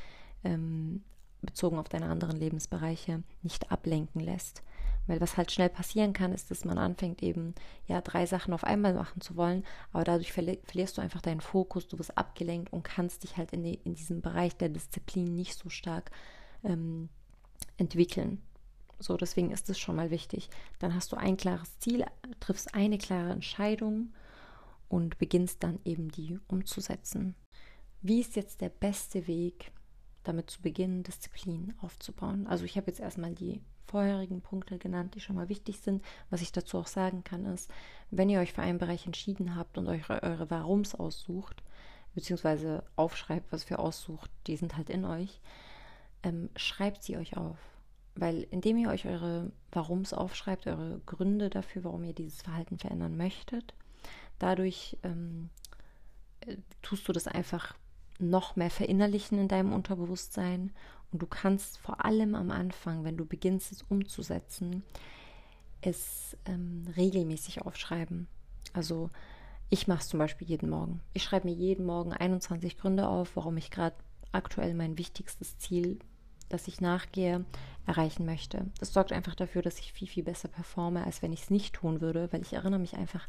ähm, 0.43 1.03
bezogen 1.41 1.77
auf 1.77 1.89
deine 1.89 2.07
anderen 2.07 2.37
Lebensbereiche 2.37 3.23
nicht 3.41 3.71
ablenken 3.71 4.21
lässt. 4.21 4.63
Weil 5.05 5.19
was 5.19 5.35
halt 5.35 5.51
schnell 5.51 5.69
passieren 5.69 6.13
kann, 6.13 6.31
ist, 6.31 6.49
dass 6.49 6.63
man 6.63 6.77
anfängt 6.77 7.21
eben 7.21 7.53
ja 7.87 7.99
drei 8.01 8.25
Sachen 8.25 8.53
auf 8.53 8.63
einmal 8.63 8.93
machen 8.93 9.19
zu 9.19 9.35
wollen, 9.35 9.65
aber 9.91 10.05
dadurch 10.05 10.31
verli 10.31 10.59
verlierst 10.63 10.97
du 10.97 11.01
einfach 11.01 11.21
deinen 11.21 11.41
Fokus, 11.41 11.87
du 11.87 11.99
wirst 11.99 12.17
abgelenkt 12.17 12.71
und 12.71 12.83
kannst 12.83 13.23
dich 13.23 13.35
halt 13.35 13.51
in, 13.51 13.63
die, 13.63 13.75
in 13.83 13.95
diesem 13.95 14.21
Bereich 14.21 14.55
der 14.55 14.69
Disziplin 14.69 15.35
nicht 15.35 15.57
so 15.57 15.69
stark 15.69 16.11
ähm, 16.63 17.09
entwickeln. 17.77 18.41
So, 19.03 19.17
deswegen 19.17 19.51
ist 19.51 19.69
es 19.69 19.77
schon 19.77 19.97
mal 19.97 20.11
wichtig. 20.11 20.49
Dann 20.79 20.95
hast 20.95 21.11
du 21.11 21.17
ein 21.17 21.35
klares 21.35 21.77
Ziel, 21.79 22.05
triffst 22.39 22.73
eine 22.73 22.97
klare 22.97 23.31
Entscheidung 23.31 24.13
und 24.87 25.17
beginnst 25.17 25.61
dann 25.61 25.79
eben 25.83 26.09
die 26.09 26.39
umzusetzen. 26.47 27.35
Wie 28.01 28.21
ist 28.21 28.37
jetzt 28.37 28.61
der 28.61 28.69
beste 28.69 29.27
Weg, 29.27 29.71
damit 30.23 30.49
zu 30.49 30.61
beginnen, 30.61 31.03
Disziplin 31.03 31.73
aufzubauen? 31.81 32.47
Also 32.47 32.63
ich 32.63 32.77
habe 32.77 32.87
jetzt 32.87 33.01
erstmal 33.01 33.33
die 33.33 33.61
vorherigen 33.87 34.41
Punkte 34.41 34.77
genannt, 34.77 35.15
die 35.15 35.19
schon 35.19 35.35
mal 35.35 35.49
wichtig 35.49 35.79
sind. 35.79 36.01
Was 36.29 36.41
ich 36.41 36.53
dazu 36.53 36.77
auch 36.77 36.87
sagen 36.87 37.25
kann, 37.25 37.45
ist, 37.45 37.69
wenn 38.09 38.29
ihr 38.29 38.39
euch 38.39 38.53
für 38.53 38.61
einen 38.61 38.77
Bereich 38.77 39.05
entschieden 39.05 39.55
habt 39.55 39.77
und 39.77 39.87
euch 39.87 40.09
eure 40.09 40.49
Warums 40.49 40.95
aussucht, 40.95 41.61
beziehungsweise 42.15 42.85
aufschreibt, 42.95 43.51
was 43.51 43.65
für 43.65 43.79
aussucht, 43.79 44.31
die 44.47 44.55
sind 44.55 44.77
halt 44.77 44.89
in 44.89 45.03
euch, 45.03 45.41
ähm, 46.23 46.49
schreibt 46.55 47.03
sie 47.03 47.17
euch 47.17 47.35
auf. 47.35 47.57
Weil 48.15 48.45
indem 48.51 48.77
ihr 48.77 48.89
euch 48.89 49.05
eure 49.05 49.51
Warums 49.71 50.13
aufschreibt, 50.13 50.67
eure 50.67 51.01
Gründe 51.05 51.49
dafür, 51.49 51.83
warum 51.83 52.03
ihr 52.03 52.13
dieses 52.13 52.41
Verhalten 52.41 52.77
verändern 52.77 53.17
möchtet, 53.17 53.73
dadurch 54.37 54.97
ähm, 55.03 55.49
äh, 56.41 56.57
tust 56.81 57.07
du 57.07 57.11
das 57.11 57.27
einfach 57.27 57.75
noch 58.19 58.55
mehr 58.55 58.69
verinnerlichen 58.69 59.39
in 59.39 59.47
deinem 59.47 59.73
Unterbewusstsein 59.73 60.71
und 61.11 61.21
du 61.21 61.27
kannst 61.27 61.79
vor 61.79 62.05
allem 62.05 62.35
am 62.35 62.51
Anfang, 62.51 63.03
wenn 63.03 63.17
du 63.17 63.25
beginnst 63.25 63.71
es 63.71 63.81
umzusetzen, 63.83 64.83
es 65.81 66.37
ähm, 66.45 66.85
regelmäßig 66.95 67.63
aufschreiben. 67.63 68.27
Also 68.73 69.09
ich 69.69 69.87
mache 69.87 70.01
es 70.01 70.07
zum 70.07 70.19
Beispiel 70.19 70.47
jeden 70.47 70.69
Morgen. 70.69 71.01
Ich 71.13 71.23
schreibe 71.23 71.47
mir 71.47 71.53
jeden 71.53 71.85
Morgen 71.85 72.13
21 72.13 72.77
Gründe 72.77 73.07
auf, 73.07 73.35
warum 73.35 73.57
ich 73.57 73.71
gerade 73.71 73.95
aktuell 74.31 74.75
mein 74.75 74.97
wichtigstes 74.97 75.57
Ziel 75.57 75.99
das 76.53 76.67
ich 76.67 76.79
nachgehe, 76.79 77.45
erreichen 77.85 78.25
möchte. 78.25 78.65
Das 78.79 78.93
sorgt 78.93 79.11
einfach 79.11 79.35
dafür, 79.35 79.61
dass 79.61 79.79
ich 79.79 79.93
viel, 79.93 80.07
viel 80.07 80.23
besser 80.23 80.47
performe, 80.47 81.05
als 81.05 81.21
wenn 81.21 81.33
ich 81.33 81.43
es 81.43 81.49
nicht 81.49 81.75
tun 81.75 82.01
würde, 82.01 82.31
weil 82.31 82.41
ich 82.41 82.53
erinnere 82.53 82.79
mich 82.79 82.95
einfach 82.95 83.27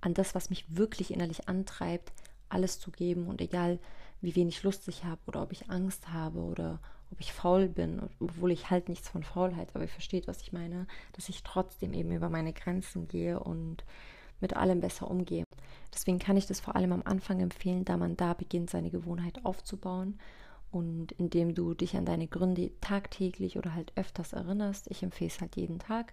an 0.00 0.14
das, 0.14 0.34
was 0.34 0.50
mich 0.50 0.64
wirklich 0.76 1.12
innerlich 1.12 1.48
antreibt, 1.48 2.12
alles 2.48 2.78
zu 2.78 2.90
geben 2.90 3.26
und 3.26 3.40
egal, 3.40 3.78
wie 4.20 4.36
wenig 4.36 4.62
Lust 4.62 4.86
ich 4.88 5.04
habe 5.04 5.20
oder 5.26 5.42
ob 5.42 5.52
ich 5.52 5.70
Angst 5.70 6.12
habe 6.12 6.40
oder 6.40 6.80
ob 7.10 7.20
ich 7.20 7.32
faul 7.32 7.68
bin, 7.68 8.02
obwohl 8.20 8.50
ich 8.50 8.70
halt 8.70 8.88
nichts 8.88 9.08
von 9.08 9.22
Faulheit, 9.22 9.70
aber 9.74 9.84
ihr 9.84 9.88
versteht, 9.88 10.26
was 10.26 10.42
ich 10.42 10.52
meine, 10.52 10.86
dass 11.12 11.28
ich 11.28 11.42
trotzdem 11.42 11.92
eben 11.92 12.12
über 12.12 12.28
meine 12.28 12.52
Grenzen 12.52 13.08
gehe 13.08 13.38
und 13.40 13.84
mit 14.40 14.56
allem 14.56 14.80
besser 14.80 15.10
umgehe. 15.10 15.44
Deswegen 15.94 16.18
kann 16.18 16.36
ich 16.36 16.46
das 16.46 16.60
vor 16.60 16.76
allem 16.76 16.92
am 16.92 17.02
Anfang 17.04 17.40
empfehlen, 17.40 17.84
da 17.84 17.96
man 17.96 18.16
da 18.16 18.34
beginnt, 18.34 18.70
seine 18.70 18.90
Gewohnheit 18.90 19.44
aufzubauen 19.44 20.18
und 20.70 21.12
indem 21.12 21.54
du 21.54 21.74
dich 21.74 21.96
an 21.96 22.04
deine 22.04 22.28
Gründe 22.28 22.70
tagtäglich 22.80 23.56
oder 23.58 23.74
halt 23.74 23.92
öfters 23.96 24.32
erinnerst, 24.32 24.90
ich 24.90 25.02
empfehle 25.02 25.30
es 25.30 25.40
halt 25.40 25.56
jeden 25.56 25.78
Tag, 25.78 26.12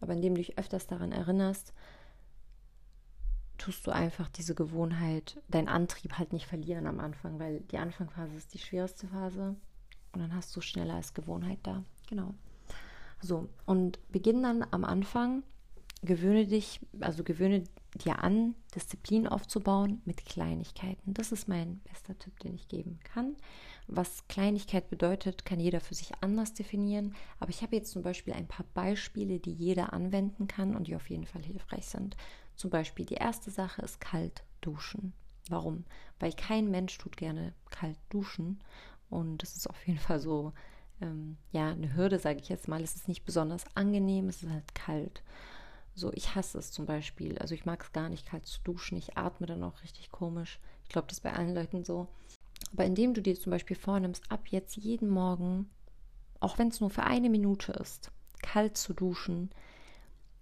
aber 0.00 0.12
indem 0.12 0.34
du 0.34 0.40
dich 0.40 0.58
öfters 0.58 0.86
daran 0.86 1.12
erinnerst, 1.12 1.72
tust 3.58 3.86
du 3.86 3.90
einfach 3.92 4.28
diese 4.28 4.54
Gewohnheit, 4.54 5.40
deinen 5.48 5.68
Antrieb 5.68 6.18
halt 6.18 6.32
nicht 6.32 6.46
verlieren 6.46 6.86
am 6.86 7.00
Anfang, 7.00 7.38
weil 7.38 7.60
die 7.60 7.78
Anfangsphase 7.78 8.36
ist 8.36 8.52
die 8.54 8.58
schwerste 8.58 9.06
Phase 9.06 9.56
und 10.12 10.20
dann 10.20 10.34
hast 10.34 10.54
du 10.56 10.60
schneller 10.60 10.94
als 10.94 11.14
Gewohnheit 11.14 11.60
da. 11.62 11.84
Genau. 12.08 12.34
So, 13.20 13.48
und 13.64 13.98
beginn 14.10 14.42
dann 14.42 14.66
am 14.70 14.84
Anfang, 14.84 15.44
gewöhne 16.02 16.46
dich, 16.46 16.80
also 17.00 17.24
gewöhne 17.24 17.64
dir 17.94 18.22
an, 18.22 18.54
Disziplin 18.74 19.26
aufzubauen 19.26 20.02
mit 20.04 20.24
Kleinigkeiten. 20.26 21.14
Das 21.14 21.32
ist 21.32 21.48
mein 21.48 21.80
bester 21.90 22.18
Tipp, 22.18 22.38
den 22.40 22.54
ich 22.54 22.68
geben 22.68 22.98
kann. 23.04 23.36
Was 23.86 24.26
Kleinigkeit 24.28 24.88
bedeutet, 24.88 25.44
kann 25.44 25.60
jeder 25.60 25.80
für 25.80 25.94
sich 25.94 26.12
anders 26.22 26.54
definieren. 26.54 27.14
Aber 27.38 27.50
ich 27.50 27.62
habe 27.62 27.76
jetzt 27.76 27.92
zum 27.92 28.02
Beispiel 28.02 28.32
ein 28.32 28.48
paar 28.48 28.66
Beispiele, 28.72 29.38
die 29.38 29.52
jeder 29.52 29.92
anwenden 29.92 30.46
kann 30.46 30.74
und 30.74 30.86
die 30.86 30.96
auf 30.96 31.10
jeden 31.10 31.26
Fall 31.26 31.42
hilfreich 31.42 31.86
sind. 31.86 32.16
Zum 32.56 32.70
Beispiel 32.70 33.04
die 33.04 33.14
erste 33.14 33.50
Sache 33.50 33.82
ist 33.82 34.00
kalt 34.00 34.42
duschen. 34.60 35.12
Warum? 35.50 35.84
Weil 36.18 36.32
kein 36.32 36.70
Mensch 36.70 36.96
tut 36.96 37.16
gerne 37.16 37.52
kalt 37.70 37.98
duschen. 38.08 38.60
Und 39.10 39.42
das 39.42 39.56
ist 39.56 39.68
auf 39.68 39.86
jeden 39.86 39.98
Fall 39.98 40.18
so, 40.18 40.52
ähm, 41.00 41.36
ja, 41.52 41.70
eine 41.70 41.94
Hürde, 41.94 42.18
sage 42.18 42.40
ich 42.40 42.48
jetzt 42.48 42.68
mal. 42.68 42.82
Es 42.82 42.94
ist 42.94 43.08
nicht 43.08 43.24
besonders 43.24 43.64
angenehm, 43.76 44.28
es 44.28 44.42
ist 44.42 44.50
halt 44.50 44.74
kalt. 44.74 45.22
So, 45.94 46.12
ich 46.12 46.34
hasse 46.34 46.58
es 46.58 46.72
zum 46.72 46.86
Beispiel. 46.86 47.38
Also 47.38 47.54
ich 47.54 47.66
mag 47.66 47.82
es 47.82 47.92
gar 47.92 48.08
nicht, 48.08 48.26
kalt 48.26 48.46
zu 48.46 48.60
duschen. 48.62 48.96
Ich 48.96 49.16
atme 49.16 49.46
dann 49.46 49.62
auch 49.62 49.82
richtig 49.82 50.10
komisch. 50.10 50.58
Ich 50.82 50.88
glaube, 50.88 51.06
das 51.08 51.18
ist 51.18 51.22
bei 51.22 51.32
allen 51.32 51.54
Leuten 51.54 51.84
so. 51.84 52.08
Aber 52.72 52.84
indem 52.84 53.14
du 53.14 53.22
dir 53.22 53.38
zum 53.38 53.50
Beispiel 53.50 53.76
vornimmst, 53.76 54.30
ab 54.30 54.48
jetzt 54.48 54.76
jeden 54.76 55.08
Morgen, 55.08 55.70
auch 56.40 56.58
wenn 56.58 56.68
es 56.68 56.80
nur 56.80 56.90
für 56.90 57.04
eine 57.04 57.30
Minute 57.30 57.72
ist, 57.72 58.10
kalt 58.42 58.76
zu 58.76 58.92
duschen, 58.92 59.50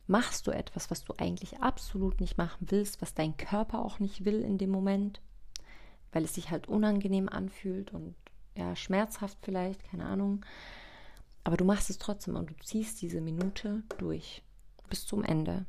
machst 0.07 0.47
du 0.47 0.51
etwas, 0.51 0.91
was 0.91 1.05
du 1.05 1.15
eigentlich 1.19 1.61
absolut 1.61 2.21
nicht 2.21 2.39
machen 2.39 2.67
willst, 2.71 3.01
was 3.03 3.15
dein 3.15 3.37
Körper 3.37 3.85
auch 3.85 3.99
nicht 3.99 4.25
will 4.25 4.41
in 4.41 4.59
dem 4.59 4.71
Moment, 4.71 5.21
weil 6.13 6.25
es 6.25 6.35
sich 6.35 6.51
halt 6.51 6.69
unangenehm 6.69 7.29
anfühlt 7.29 7.93
und 7.93 8.15
ja, 8.57 8.77
schmerzhaft 8.77 9.39
vielleicht, 9.43 9.83
keine 9.85 10.05
Ahnung. 10.05 10.45
Aber 11.45 11.57
du 11.57 11.65
machst 11.65 11.91
es 11.91 11.99
trotzdem 11.99 12.37
und 12.37 12.51
du 12.51 12.55
ziehst 12.63 13.01
diese 13.03 13.21
Minute 13.21 13.83
durch 13.99 14.43
bis 14.89 15.07
zum 15.07 15.25
Ende. 15.25 15.65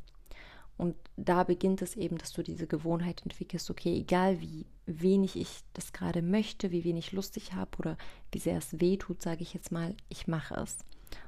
Und 0.77 0.95
da 1.15 1.43
beginnt 1.43 1.81
es 1.81 1.95
eben, 1.95 2.17
dass 2.17 2.33
du 2.33 2.43
diese 2.43 2.67
Gewohnheit 2.67 3.21
entwickelst, 3.23 3.69
okay, 3.69 3.95
egal 3.95 4.41
wie 4.41 4.65
wenig 4.85 5.35
ich 5.35 5.63
das 5.73 5.93
gerade 5.93 6.21
möchte, 6.21 6.71
wie 6.71 6.83
wenig 6.83 7.11
Lust 7.11 7.37
ich 7.37 7.53
habe 7.53 7.77
oder 7.77 7.97
wie 8.31 8.39
sehr 8.39 8.57
es 8.57 8.79
weh 8.79 8.97
tut, 8.97 9.21
sage 9.21 9.41
ich 9.41 9.53
jetzt 9.53 9.71
mal, 9.71 9.95
ich 10.09 10.27
mache 10.27 10.55
es. 10.55 10.79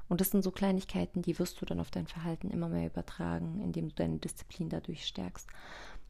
Und 0.08 0.20
das 0.20 0.30
sind 0.30 0.42
so 0.42 0.50
Kleinigkeiten, 0.50 1.22
die 1.22 1.38
wirst 1.38 1.60
du 1.60 1.64
dann 1.64 1.80
auf 1.80 1.90
dein 1.90 2.06
Verhalten 2.06 2.50
immer 2.50 2.68
mehr 2.68 2.86
übertragen, 2.86 3.60
indem 3.62 3.88
du 3.88 3.94
deine 3.94 4.18
Disziplin 4.18 4.68
dadurch 4.68 5.06
stärkst. 5.06 5.48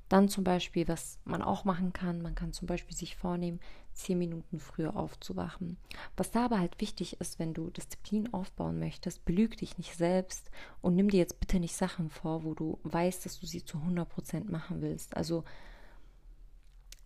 Dann 0.09 0.29
zum 0.29 0.45
Beispiel, 0.45 0.87
was 0.87 1.19
man 1.25 1.43
auch 1.43 1.65
machen 1.65 1.93
kann, 1.93 2.23
man 2.23 2.37
kann 2.37 2.53
zum 2.53 2.69
Beispiel 2.69 2.97
sich 2.97 3.17
vornehmen, 3.17 3.59
zehn 3.93 4.19
Minuten 4.19 4.61
früher 4.61 4.97
aufzuwachen. 4.97 5.79
Was 6.17 6.31
da 6.31 6.45
aber 6.45 6.61
halt 6.61 6.81
wichtig 6.81 7.21
ist, 7.21 7.39
wenn 7.41 7.55
du 7.55 7.71
Disziplin 7.71 8.33
aufbauen 8.33 8.79
möchtest, 8.79 9.25
belüg 9.25 9.57
dich 9.57 9.79
nicht 9.79 9.97
selbst 9.97 10.51
und 10.81 10.95
nimm 10.95 11.11
dir 11.11 11.19
jetzt 11.19 11.41
bitte 11.41 11.59
nicht 11.59 11.75
Sachen 11.75 12.09
vor, 12.09 12.45
wo 12.45 12.55
du 12.55 12.79
weißt, 12.85 13.27
dass 13.27 13.41
du 13.41 13.47
sie 13.47 13.65
zu 13.65 13.79
100% 13.79 14.49
machen 14.51 14.81
willst. 14.81 15.17
Also 15.17 15.45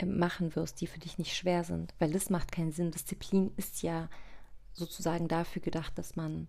machen 0.06 0.54
wirst, 0.56 0.80
die 0.80 0.86
für 0.86 0.98
dich 0.98 1.18
nicht 1.18 1.34
schwer 1.36 1.64
sind, 1.64 1.94
weil 1.98 2.12
das 2.12 2.30
macht 2.30 2.52
keinen 2.52 2.72
Sinn. 2.72 2.90
Disziplin 2.90 3.52
ist 3.56 3.82
ja 3.82 4.08
sozusagen 4.72 5.28
dafür 5.28 5.62
gedacht, 5.62 5.98
dass 5.98 6.16
man 6.16 6.48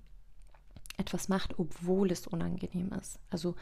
etwas 0.97 1.29
macht, 1.29 1.57
obwohl 1.59 2.11
es 2.11 2.27
unangenehm 2.27 2.91
ist. 2.93 3.19
Also 3.29 3.55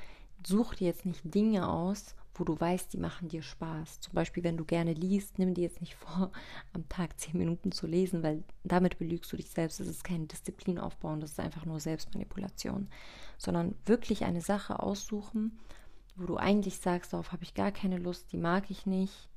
such 0.45 0.75
dir 0.75 0.87
jetzt 0.87 1.05
nicht 1.05 1.21
Dinge 1.33 1.69
aus, 1.69 2.15
wo 2.35 2.43
du 2.43 2.59
weißt, 2.59 2.93
die 2.93 2.97
machen 2.97 3.27
dir 3.27 3.41
Spaß. 3.41 3.99
Zum 3.99 4.13
Beispiel, 4.13 4.43
wenn 4.43 4.57
du 4.57 4.65
gerne 4.65 4.93
liest, 4.93 5.37
nimm 5.39 5.53
dir 5.53 5.63
jetzt 5.63 5.81
nicht 5.81 5.95
vor, 5.95 6.31
am 6.73 6.87
Tag 6.89 7.19
zehn 7.19 7.37
Minuten 7.37 7.71
zu 7.71 7.87
lesen, 7.87 8.23
weil 8.23 8.43
damit 8.63 8.97
belügst 8.97 9.31
du 9.31 9.37
dich 9.37 9.49
selbst. 9.49 9.79
Das 9.79 9.87
ist 9.87 10.03
keine 10.03 10.27
Disziplin 10.27 10.79
aufbauen, 10.79 11.19
das 11.19 11.31
ist 11.31 11.39
einfach 11.39 11.65
nur 11.65 11.79
Selbstmanipulation. 11.79 12.89
Sondern 13.37 13.75
wirklich 13.85 14.25
eine 14.25 14.41
Sache 14.41 14.79
aussuchen, 14.81 15.59
wo 16.15 16.25
du 16.25 16.37
eigentlich 16.37 16.79
sagst, 16.79 17.13
darauf 17.13 17.31
habe 17.31 17.43
ich 17.43 17.53
gar 17.53 17.71
keine 17.71 17.97
Lust, 17.97 18.31
die 18.31 18.37
mag 18.37 18.69
ich 18.69 18.85
nicht. 18.85 19.28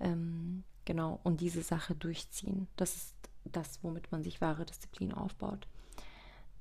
Ähm, 0.00 0.64
genau, 0.84 1.20
und 1.24 1.40
diese 1.40 1.62
Sache 1.62 1.94
durchziehen. 1.94 2.68
Das 2.76 2.96
ist 2.96 3.14
das, 3.44 3.82
womit 3.82 4.12
man 4.12 4.22
sich 4.22 4.40
wahre 4.40 4.64
Disziplin 4.64 5.12
aufbaut. 5.12 5.66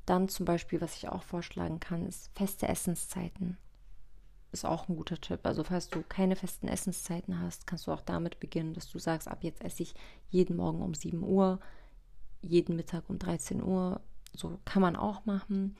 Dann 0.05 0.29
zum 0.29 0.45
Beispiel, 0.45 0.79
was 0.79 0.95
ich 0.95 1.09
auch 1.09 1.23
vorschlagen 1.23 1.79
kann, 1.79 2.05
ist 2.05 2.31
feste 2.33 2.67
Essenszeiten 2.67 3.57
ist 4.51 4.65
auch 4.65 4.87
ein 4.87 4.95
guter 4.95 5.19
Tipp. 5.19 5.41
Also 5.43 5.63
falls 5.63 5.89
du 5.89 6.03
keine 6.07 6.35
festen 6.35 6.67
Essenszeiten 6.67 7.39
hast, 7.39 7.67
kannst 7.67 7.87
du 7.87 7.91
auch 7.91 8.01
damit 8.01 8.39
beginnen, 8.39 8.73
dass 8.73 8.89
du 8.89 8.99
sagst, 8.99 9.27
ab 9.27 9.43
jetzt 9.43 9.63
esse 9.63 9.83
ich 9.83 9.93
jeden 10.29 10.57
Morgen 10.57 10.81
um 10.81 10.93
7 10.93 11.23
Uhr, 11.23 11.59
jeden 12.41 12.75
Mittag 12.75 13.09
um 13.09 13.19
13 13.19 13.63
Uhr. 13.63 14.01
So 14.33 14.59
kann 14.65 14.81
man 14.81 14.95
auch 14.95 15.25
machen. 15.25 15.75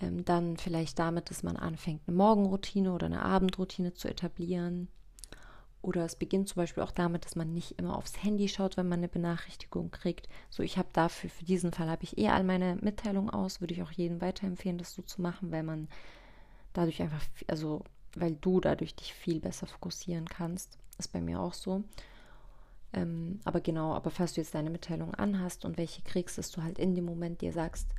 Ähm, 0.00 0.24
dann 0.24 0.56
vielleicht 0.56 0.98
damit, 0.98 1.30
dass 1.30 1.42
man 1.42 1.56
anfängt, 1.56 2.02
eine 2.06 2.16
Morgenroutine 2.16 2.92
oder 2.92 3.06
eine 3.06 3.22
Abendroutine 3.22 3.94
zu 3.94 4.08
etablieren. 4.08 4.88
Oder 5.86 6.04
es 6.04 6.16
beginnt 6.16 6.48
zum 6.48 6.56
Beispiel 6.56 6.82
auch 6.82 6.90
damit, 6.90 7.24
dass 7.24 7.36
man 7.36 7.52
nicht 7.52 7.78
immer 7.78 7.96
aufs 7.96 8.20
Handy 8.20 8.48
schaut, 8.48 8.76
wenn 8.76 8.88
man 8.88 8.98
eine 8.98 9.08
Benachrichtigung 9.08 9.92
kriegt. 9.92 10.28
So, 10.50 10.64
ich 10.64 10.78
habe 10.78 10.88
dafür, 10.92 11.30
für 11.30 11.44
diesen 11.44 11.70
Fall 11.70 11.88
habe 11.88 12.02
ich 12.02 12.18
eh 12.18 12.28
all 12.28 12.42
meine 12.42 12.74
Mitteilungen 12.80 13.30
aus, 13.30 13.60
würde 13.60 13.72
ich 13.72 13.84
auch 13.84 13.92
jedem 13.92 14.20
weiterempfehlen, 14.20 14.78
das 14.78 14.94
so 14.94 15.02
zu 15.02 15.22
machen, 15.22 15.52
weil 15.52 15.62
man 15.62 15.86
dadurch 16.72 17.00
einfach, 17.00 17.24
also 17.46 17.84
weil 18.16 18.34
du 18.34 18.60
dadurch 18.60 18.96
dich 18.96 19.14
viel 19.14 19.38
besser 19.38 19.68
fokussieren 19.68 20.24
kannst. 20.24 20.76
Ist 20.98 21.12
bei 21.12 21.20
mir 21.20 21.38
auch 21.38 21.54
so. 21.54 21.84
Ähm, 22.92 23.38
aber 23.44 23.60
genau, 23.60 23.94
aber 23.94 24.10
falls 24.10 24.32
du 24.32 24.40
jetzt 24.40 24.56
deine 24.56 24.70
Mitteilung 24.70 25.14
anhast 25.14 25.64
und 25.64 25.78
welche 25.78 26.02
kriegst, 26.02 26.36
dass 26.36 26.50
du 26.50 26.64
halt 26.64 26.80
in 26.80 26.96
dem 26.96 27.04
Moment 27.04 27.42
dir 27.42 27.52
sagst, 27.52 27.94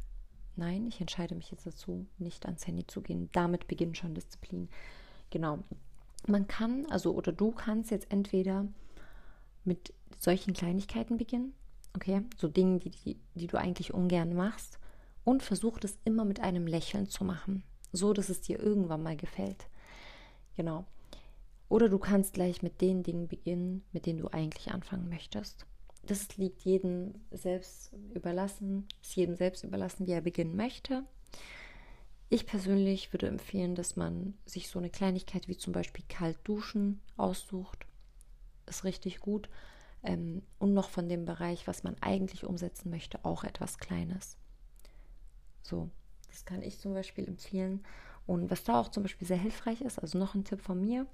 nein, 0.58 0.88
ich 0.88 1.00
entscheide 1.00 1.36
mich 1.36 1.52
jetzt 1.52 1.66
dazu, 1.66 2.06
nicht 2.18 2.48
ans 2.48 2.68
Handy 2.68 2.86
zu 2.86 3.02
gehen. 3.02 3.30
Damit 3.32 3.66
beginnt 3.70 3.98
schon 3.98 4.14
Disziplin. 4.14 4.68
Genau. 5.30 5.60
Man 6.26 6.48
kann, 6.48 6.86
also 6.88 7.14
oder 7.14 7.32
du 7.32 7.52
kannst 7.52 7.92
jetzt 7.92 8.12
entweder 8.12 8.68
mit 9.64 9.94
solchen 10.18 10.54
Kleinigkeiten 10.54 11.18
beginnen, 11.18 11.54
okay, 11.96 12.22
so 12.38 12.48
Dingen, 12.48 12.80
die, 12.80 12.92
die, 12.92 13.20
die 13.36 13.48
du 13.48 13.58
eigentlich 13.58 13.94
ungern 13.94 14.34
machst, 14.34 14.80
und 15.24 15.44
versuch 15.44 15.78
das 15.80 15.98
immer 16.06 16.24
mit 16.24 16.40
einem 16.40 16.68
Lächeln 16.68 17.10
zu 17.10 17.26
machen 17.26 17.64
so 17.92 18.14
dass 18.14 18.30
es 18.30 18.42
dir 18.42 18.60
irgendwann 18.60 19.04
mal 19.04 19.18
gefällt. 19.18 19.68
Genau. 20.56 20.86
Oder 21.70 21.90
du 21.90 22.00
kannst 22.00 22.34
gleich 22.34 22.62
mit 22.62 22.82
den 22.82 23.04
Dingen 23.04 23.28
beginnen, 23.28 23.84
mit 23.92 24.06
denen 24.06 24.20
du 24.20 24.30
eigentlich 24.30 24.72
anfangen 24.72 25.10
möchtest. 25.10 25.66
Das 26.06 26.38
liegt 26.38 26.62
jedem 26.62 27.16
selbst 27.32 27.92
überlassen, 28.14 28.88
ist 29.02 29.16
jedem 29.16 29.36
selbst 29.36 29.66
überlassen, 29.66 30.08
wie 30.08 30.14
er 30.14 30.22
beginnen 30.22 30.56
möchte. 30.56 31.04
Ich 32.30 32.46
persönlich 32.46 33.14
würde 33.14 33.28
empfehlen, 33.28 33.76
dass 33.76 33.96
man 33.96 34.34
sich 34.46 34.68
so 34.70 34.80
eine 34.80 34.90
Kleinigkeit 34.90 35.48
wie 35.48 35.58
zum 35.58 35.72
Beispiel 35.72 36.04
kalt 36.10 36.38
duschen 36.44 37.02
aussucht. 37.16 37.86
Ist 38.66 38.84
richtig 38.84 39.20
gut. 39.20 39.50
Ähm, 40.04 40.44
und 40.60 40.74
noch 40.74 40.90
von 40.90 41.08
dem 41.08 41.26
Bereich, 41.26 41.68
was 41.68 41.84
man 41.84 41.96
eigentlich 42.02 42.46
umsetzen 42.46 42.90
möchte, 42.90 43.24
auch 43.24 43.44
etwas 43.44 43.78
Kleines. 43.78 44.38
So, 45.64 45.90
das 46.28 46.46
kann 46.46 46.62
ich 46.62 46.80
zum 46.80 46.94
Beispiel 46.94 47.28
empfehlen. 47.28 47.84
Und 48.26 48.52
was 48.52 48.66
da 48.66 48.80
auch 48.80 48.90
zum 48.90 49.04
Beispiel 49.04 49.28
sehr 49.28 49.38
hilfreich 49.38 49.82
ist, 49.82 50.00
also 50.00 50.18
noch 50.18 50.36
ein 50.36 50.44
Tipp 50.44 50.62
von 50.62 50.82
mir 50.82 51.08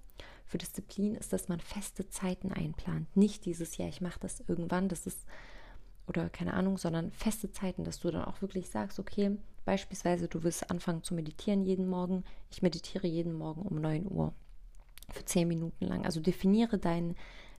für 0.45 0.58
Disziplin, 0.58 1.13
ist, 1.13 1.32
dass 1.32 1.47
man 1.47 1.60
feste 1.60 2.10
Zeiten 2.10 2.52
einplant. 2.52 3.15
Nicht 3.15 3.45
dieses 3.45 3.78
Jahr, 3.78 3.88
ich 3.88 4.02
mache 4.02 4.19
das 4.19 4.43
irgendwann, 4.47 4.89
das 4.89 5.06
ist, 5.06 5.26
oder 6.07 6.29
keine 6.29 6.53
Ahnung, 6.53 6.77
sondern 6.77 7.11
feste 7.11 7.51
Zeiten, 7.51 7.83
dass 7.83 7.99
du 7.99 8.11
dann 8.11 8.25
auch 8.25 8.41
wirklich 8.41 8.69
sagst, 8.69 8.99
okay, 8.99 9.37
beispielsweise 9.65 10.27
du 10.27 10.43
willst 10.43 10.69
anfangen 10.69 11.03
zu 11.03 11.13
meditieren 11.13 11.63
jeden 11.63 11.87
Morgen. 11.87 12.23
Ich 12.51 12.61
meditiere 12.61 13.07
jeden 13.07 13.33
Morgen 13.33 13.61
um 13.61 13.79
9 13.79 14.05
Uhr 14.11 14.33
für 15.09 15.23
10 15.23 15.47
Minuten 15.47 15.85
lang. 15.85 16.05
Also 16.05 16.19
definiere 16.19 16.77
dein, 16.77 17.15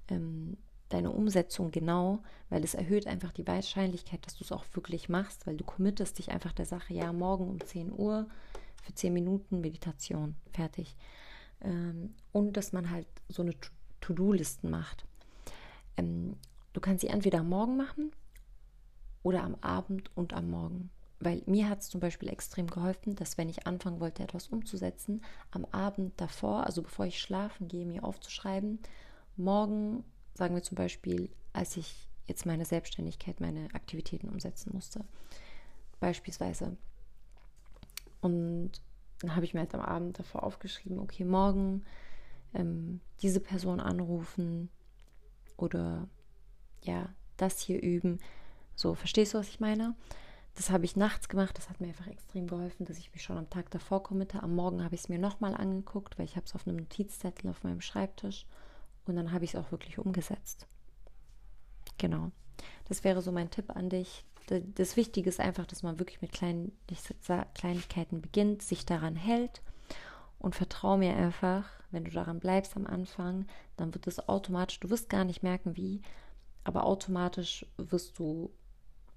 ähm, 0.09 0.59
deine 0.90 1.11
Umsetzung 1.11 1.70
genau, 1.70 2.22
weil 2.50 2.62
es 2.64 2.74
erhöht 2.74 3.07
einfach 3.07 3.33
die 3.33 3.46
Wahrscheinlichkeit, 3.46 4.26
dass 4.26 4.37
du 4.37 4.44
es 4.44 4.52
auch 4.52 4.64
wirklich 4.74 5.09
machst, 5.09 5.46
weil 5.46 5.57
du 5.57 5.64
committest 5.64 6.18
dich 6.18 6.30
einfach 6.30 6.52
der 6.52 6.66
Sache, 6.66 6.92
ja, 6.92 7.12
morgen 7.12 7.48
um 7.48 7.64
10 7.64 7.92
Uhr 7.92 8.28
für 8.83 8.94
10 8.94 9.12
Minuten 9.12 9.61
Meditation, 9.62 10.37
fertig. 10.52 10.96
Ähm, 11.62 12.14
und 12.33 12.59
dass 12.59 12.72
man 12.72 12.90
halt 12.90 13.07
so 13.28 13.40
eine 13.40 13.54
To-Do-Listen 14.02 14.68
macht. 14.68 15.07
Ähm, 15.96 16.37
du 16.74 16.80
kannst 16.83 17.00
sie 17.00 17.09
entweder 17.09 17.42
Morgen 17.42 17.78
machen 17.78 18.12
oder 19.25 19.43
am 19.43 19.57
Abend 19.63 20.11
und 20.15 20.33
am 20.33 20.51
Morgen. 20.51 20.91
Weil 21.19 21.43
mir 21.47 21.69
hat 21.69 21.81
es 21.81 21.89
zum 21.89 22.01
Beispiel 22.01 22.29
extrem 22.29 22.69
geholfen, 22.69 23.17
dass 23.17 23.39
wenn 23.39 23.49
ich 23.49 23.67
anfangen 23.67 23.99
wollte, 23.99 24.23
etwas 24.23 24.49
umzusetzen, 24.49 25.25
am 25.51 25.65
Abend 25.65 26.21
davor, 26.21 26.67
also 26.67 26.83
bevor 26.83 27.07
ich 27.07 27.21
schlafen 27.21 27.67
gehe, 27.67 27.87
mir 27.87 28.05
aufzuschreiben, 28.05 28.79
morgen 29.37 30.05
sagen 30.35 30.55
wir 30.55 30.63
zum 30.63 30.77
Beispiel, 30.77 31.31
als 31.53 31.77
ich 31.77 32.07
jetzt 32.27 32.47
meine 32.47 32.65
Selbstständigkeit, 32.65 33.41
meine 33.41 33.69
Aktivitäten 33.75 34.29
umsetzen 34.29 34.73
musste. 34.75 35.05
Beispielsweise. 36.01 36.77
Und 38.21 38.73
dann 39.21 39.35
habe 39.35 39.47
ich 39.47 39.55
mir 39.55 39.61
halt 39.61 39.75
am 39.75 39.81
Abend 39.81 40.19
davor 40.19 40.43
aufgeschrieben, 40.43 40.99
okay, 40.99 41.25
morgen 41.25 41.85
ähm, 42.53 43.01
diese 43.23 43.41
Person 43.41 43.81
anrufen 43.81 44.69
oder 45.57 46.09
ja, 46.83 47.09
das 47.39 47.61
hier 47.61 47.81
üben. 47.83 48.19
So, 48.77 48.95
verstehst 48.95 49.35
du, 49.35 49.39
was 49.39 49.49
ich 49.49 49.61
meine? 49.61 49.95
Das 50.57 50.71
habe 50.71 50.85
ich 50.85 50.95
nachts 50.95 51.29
gemacht, 51.29 51.59
das 51.59 51.69
hat 51.69 51.81
mir 51.81 51.89
einfach 51.89 52.07
extrem 52.07 52.47
geholfen, 52.47 52.87
dass 52.87 52.99
ich 52.99 53.13
mich 53.13 53.23
schon 53.23 53.39
am 53.39 53.51
Tag 53.51 53.71
davor 53.71 54.03
committe. 54.05 54.43
Am 54.43 54.55
Morgen 54.55 54.85
habe 54.85 54.95
ich 54.95 55.01
es 55.03 55.09
mir 55.09 55.19
nochmal 55.19 55.55
angeguckt, 55.55 56.17
weil 56.17 56.27
ich 56.27 56.37
habe 56.37 56.47
es 56.47 56.55
auf 56.55 56.67
einem 56.67 56.77
Notizzettel 56.77 57.51
auf 57.51 57.65
meinem 57.65 57.81
Schreibtisch 57.81 58.47
und 59.07 59.17
dann 59.17 59.33
habe 59.33 59.45
ich 59.45 59.55
es 59.55 59.61
auch 59.61 59.73
wirklich 59.73 59.99
umgesetzt. 59.99 60.69
Genau. 61.99 62.31
Das 62.89 63.03
wäre 63.03 63.21
so 63.21 63.33
mein 63.33 63.51
Tipp 63.51 63.75
an 63.75 63.91
dich. 63.91 64.25
Das 64.75 64.97
Wichtige 64.97 65.29
ist 65.29 65.41
einfach, 65.41 65.67
dass 65.67 65.83
man 65.83 65.99
wirklich 65.99 66.21
mit 66.21 66.33
Kleinigkeiten 66.33 68.21
beginnt, 68.21 68.63
sich 68.63 68.85
daran 68.87 69.17
hält 69.17 69.63
und 70.39 70.55
vertraue 70.55 70.99
mir 70.99 71.17
einfach, 71.17 71.65
wenn 71.91 72.05
du 72.05 72.11
daran 72.11 72.41
bleibst 72.41 72.77
am 72.77 72.87
Anfang, 72.87 73.47
dann 73.77 73.95
wird 73.95 74.07
es 74.07 74.29
automatisch, 74.29 74.79
du 74.81 74.91
wirst 74.91 75.09
gar 75.09 75.25
nicht 75.25 75.43
merken, 75.43 75.77
wie, 75.77 76.03
aber 76.63 76.85
automatisch 76.85 77.65
wirst 77.77 78.19
du 78.19 78.53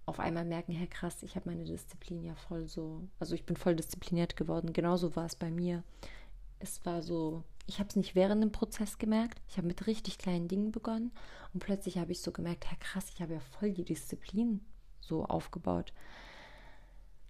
auf 0.08 0.20
einmal 0.20 0.46
merken, 0.46 0.72
Herr 0.72 0.88
krass, 0.88 1.22
ich 1.22 1.36
habe 1.36 1.50
meine 1.50 1.65
Disziplin 1.65 2.24
ja 2.24 2.34
voll 2.34 2.67
so, 2.67 3.08
also 3.20 3.36
ich 3.36 3.46
bin 3.46 3.58
voll 3.58 3.76
diszipliniert 3.76 4.38
geworden. 4.38 4.72
Genauso 4.74 5.15
war 5.15 5.26
es 5.26 5.36
bei 5.36 5.52
mir. 5.52 5.84
Es 6.60 6.84
war 6.86 7.02
so, 7.02 7.43
ich 7.67 7.80
habe 7.80 7.89
es 7.89 7.98
nicht 7.98 8.15
während 8.15 8.41
dem 8.41 8.54
Prozess 8.54 8.98
gemerkt. 8.98 9.41
Ich 9.50 9.58
habe 9.58 9.67
mit 9.67 9.86
richtig 9.86 10.17
kleinen 10.17 10.48
Dingen 10.48 10.72
begonnen 10.72 11.12
und 11.54 11.60
plötzlich 11.60 11.98
habe 11.98 12.13
ich 12.13 12.22
so 12.22 12.32
gemerkt, 12.32 12.65
ja 12.65 12.78
krass, 12.80 13.12
ich 13.13 13.22
habe 13.22 13.34
ja 13.34 13.41
voll 13.60 13.74
die 13.74 13.84
Disziplin 13.84 14.62
so 15.02 15.26
aufgebaut. 15.26 15.93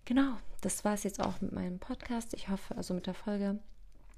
Genau, 0.06 0.38
das 0.62 0.86
war 0.86 0.94
es 0.94 1.04
jetzt 1.04 1.20
auch 1.20 1.42
mit 1.42 1.52
meinem 1.52 1.80
Podcast. 1.80 2.36
Ich 2.36 2.48
hoffe, 2.48 2.78
also 2.78 2.94
mit 2.94 3.08
der 3.08 3.16
Folge. 3.16 3.60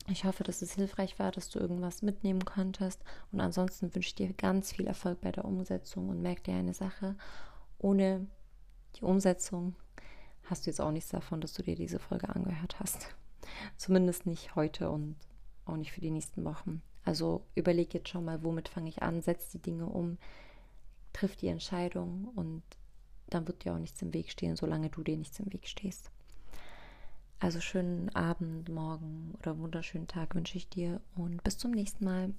Ich 0.08 0.26
hoffe, 0.26 0.43
dass 0.43 0.62
es 0.62 0.74
hilfreich 0.74 1.17
war, 1.17 1.32
dass 1.32 1.50
du 1.50 1.60
irgendwas 1.60 2.02
mitnehmen 2.02 2.43
konntest. 2.43 3.02
Und 3.32 3.39
ansonsten 3.39 3.95
wünsche 3.95 4.10
ich 4.10 4.15
dir 4.15 4.34
ganz 4.34 4.74
viel 4.74 4.86
Erfolg 4.86 5.22
bei 5.22 5.32
der 5.32 5.45
Umsetzung 5.45 6.10
und 6.10 6.22
merk 6.22 6.43
dir 6.43 6.56
eine 6.56 6.74
Sache. 6.74 7.15
Ohne 7.78 8.28
die 8.95 9.04
Umsetzung 9.04 9.75
hast 10.45 10.65
du 10.65 10.69
jetzt 10.69 10.82
auch 10.82 10.91
nichts 10.91 11.10
davon, 11.10 11.41
dass 11.41 11.54
du 11.54 11.63
dir 11.63 11.75
diese 11.75 11.99
Folge 11.99 12.30
angehört 12.30 12.80
hast. 12.80 13.15
Zumindest 13.78 14.25
nicht 14.25 14.56
heute 14.56 14.89
und 14.89 15.15
auch 15.65 15.78
nicht 15.78 15.91
für 15.91 16.02
die 16.02 16.12
nächsten 16.12 16.43
Wochen. 16.43 16.82
Also 17.06 17.43
überleg 17.56 17.93
jetzt 17.93 18.10
schon 18.10 18.25
mal, 18.25 18.43
womit 18.43 18.69
fange 18.69 18.89
ich 18.89 19.02
an, 19.02 19.21
setz 19.21 19.49
die 19.49 19.62
Dinge 19.62 19.86
um, 19.86 20.17
triff 21.13 21.36
die 21.36 21.47
Entscheidung 21.47 22.30
und 22.36 22.63
dann 23.30 23.47
wird 23.47 23.63
dir 23.63 23.73
auch 23.73 23.80
nichts 23.80 24.02
im 24.02 24.13
Weg 24.13 24.32
stehen, 24.32 24.56
solange 24.56 24.89
du 24.89 25.04
dir 25.04 25.17
nichts 25.17 25.39
im 25.39 25.52
Weg 25.54 25.67
stehst. 25.67 26.12
Also 27.39 27.62
schönen 27.62 28.13
Abend, 28.15 28.67
Morgen 28.69 29.34
oder 29.39 29.58
wunderschönen 29.58 30.08
Tag 30.08 30.36
wünsche 30.36 30.58
ich 30.58 30.67
dir 30.67 30.99
und 31.15 31.41
bis 31.43 31.58
zum 31.58 31.71
nächsten 31.71 32.04
Mal. 32.04 32.34